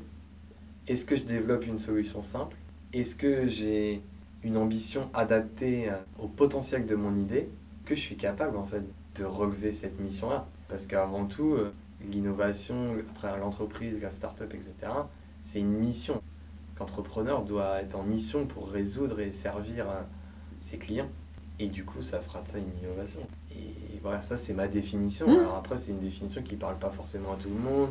Est-ce 0.87 1.07
que 1.07 1.17
je 1.17 1.25
développe 1.25 1.67
une 1.67 1.79
solution 1.79 2.23
simple? 2.23 2.55
Est-ce 2.93 3.17
que 3.17 3.49
j'ai 3.49 4.03
une 4.43 4.59
ambition 4.59 5.09
adaptée 5.15 5.89
euh, 5.89 5.97
au 6.19 6.29
potentiel 6.29 6.85
de 6.85 6.95
mon 6.95 7.17
idée 7.17 7.49
Que 7.87 7.95
je 7.95 8.01
suis 8.01 8.19
capable 8.19 8.59
en 8.59 8.67
fait 8.67 8.83
de 9.17 9.25
relever 9.25 9.73
cette 9.73 9.99
mission-là? 9.99 10.47
Parce 10.69 10.87
qu'avant 10.87 11.25
tout, 11.25 11.55
euh, 11.55 11.73
l'innovation 12.11 12.95
à 12.99 13.15
travers 13.15 13.39
l'entreprise, 13.39 13.99
la 14.03 14.11
start-up, 14.11 14.53
etc., 14.53 14.75
c'est 15.43 15.61
une 15.61 15.73
mission. 15.73 16.21
L'entrepreneur 16.79 17.45
doit 17.45 17.81
être 17.81 17.95
en 17.95 18.03
mission 18.03 18.45
pour 18.45 18.69
résoudre 18.69 19.21
et 19.21 19.33
servir 19.33 19.89
euh, 19.89 20.03
ses 20.61 20.77
clients. 20.77 21.09
Et 21.61 21.69
du 21.69 21.85
coup, 21.85 22.03
ça 22.03 22.21
fera 22.21 22.43
de 22.43 22.49
ça 22.49 22.59
une 22.59 22.71
innovation. 22.83 23.21
Et 23.51 23.99
voilà, 24.03 24.23
ça 24.23 24.37
c'est 24.37 24.55
ma 24.55 24.69
définition. 24.69 25.29
Mmh. 25.29 25.41
Alors 25.41 25.57
après, 25.57 25.79
c'est 25.79 25.93
une 25.93 26.01
définition 26.01 26.43
qui 26.43 26.55
ne 26.55 26.61
parle 26.61 26.79
pas 26.79 26.91
forcément 26.91 27.33
à 27.33 27.37
tout 27.37 27.49
le 27.49 27.59
monde. 27.59 27.91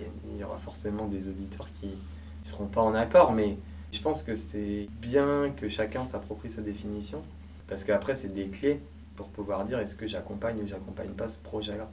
Il 0.00 0.36
y 0.36 0.44
aura 0.44 0.58
forcément 0.58 1.06
des 1.06 1.28
auditeurs 1.28 1.68
qui 1.80 1.88
ne 1.88 1.94
seront 2.42 2.66
pas 2.66 2.82
en 2.82 2.94
accord, 2.94 3.32
mais 3.32 3.56
je 3.92 4.00
pense 4.02 4.22
que 4.22 4.36
c'est 4.36 4.88
bien 5.00 5.50
que 5.56 5.68
chacun 5.68 6.04
s'approprie 6.04 6.50
sa 6.50 6.62
définition, 6.62 7.22
parce 7.68 7.84
qu'après, 7.84 8.14
c'est 8.14 8.34
des 8.34 8.48
clés 8.48 8.80
pour 9.16 9.28
pouvoir 9.28 9.64
dire 9.64 9.78
est-ce 9.78 9.96
que 9.96 10.06
j'accompagne 10.06 10.62
ou 10.62 10.66
j'accompagne 10.66 11.10
pas 11.10 11.28
ce 11.28 11.38
projet-là. 11.38 11.88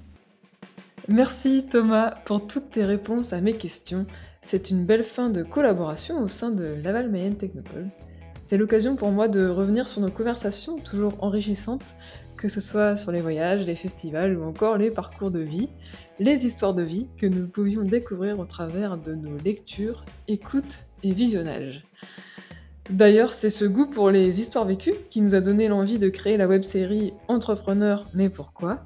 Merci 1.08 1.66
Thomas 1.70 2.16
pour 2.26 2.48
toutes 2.48 2.72
tes 2.72 2.86
réponses 2.86 3.34
à 3.34 3.42
mes 3.42 3.54
questions. 3.54 4.06
C'est 4.42 4.70
une 4.70 4.86
belle 4.86 5.04
fin 5.04 5.30
de 5.30 5.44
collaboration 5.44 6.22
au 6.22 6.28
sein 6.28 6.52
de 6.52 6.63
Laval 6.82 7.10
Mayenne 7.10 7.36
Technopole. 7.36 7.89
C'est 8.54 8.60
l'occasion 8.60 8.96
pour 8.96 9.10
moi 9.10 9.28
de 9.30 9.48
revenir 9.48 9.88
sur 9.88 10.00
nos 10.00 10.12
conversations 10.12 10.78
toujours 10.78 11.16
enrichissantes, 11.24 11.96
que 12.38 12.50
ce 12.50 12.62
soit 12.62 12.96
sur 12.96 13.12
les 13.12 13.20
voyages, 13.20 13.66
les 13.66 13.74
festivals 13.74 14.38
ou 14.38 14.44
encore 14.44 14.78
les 14.78 14.92
parcours 14.92 15.32
de 15.32 15.39
vie, 15.39 15.70
les 16.20 16.46
histoires 16.46 16.76
de 16.76 16.84
vie 16.84 17.08
que 17.18 17.26
nous 17.26 17.48
pouvions 17.48 17.82
découvrir 17.82 18.38
au 18.38 18.46
travers 18.46 19.00
de 19.00 19.16
nos 19.16 19.39
lectures, 19.39 20.06
écoutes 20.28 20.82
et 21.02 21.13
visionnages. 21.13 21.84
D'ailleurs, 22.92 23.34
c'est 23.34 23.50
ce 23.50 23.66
goût 23.66 23.88
pour 23.88 24.12
les 24.12 24.39
histoires 24.39 24.66
vécues 24.66 24.94
qui 25.10 25.22
nous 25.22 25.34
a 25.34 25.42
donné 25.42 25.68
l'envie 25.68 25.98
de 25.98 26.10
créer 26.10 26.38
la 26.38 26.48
web-série 26.48 27.12
Entrepreneur 27.28 28.06
mais 28.13 28.30
pourquoi? 28.30 28.86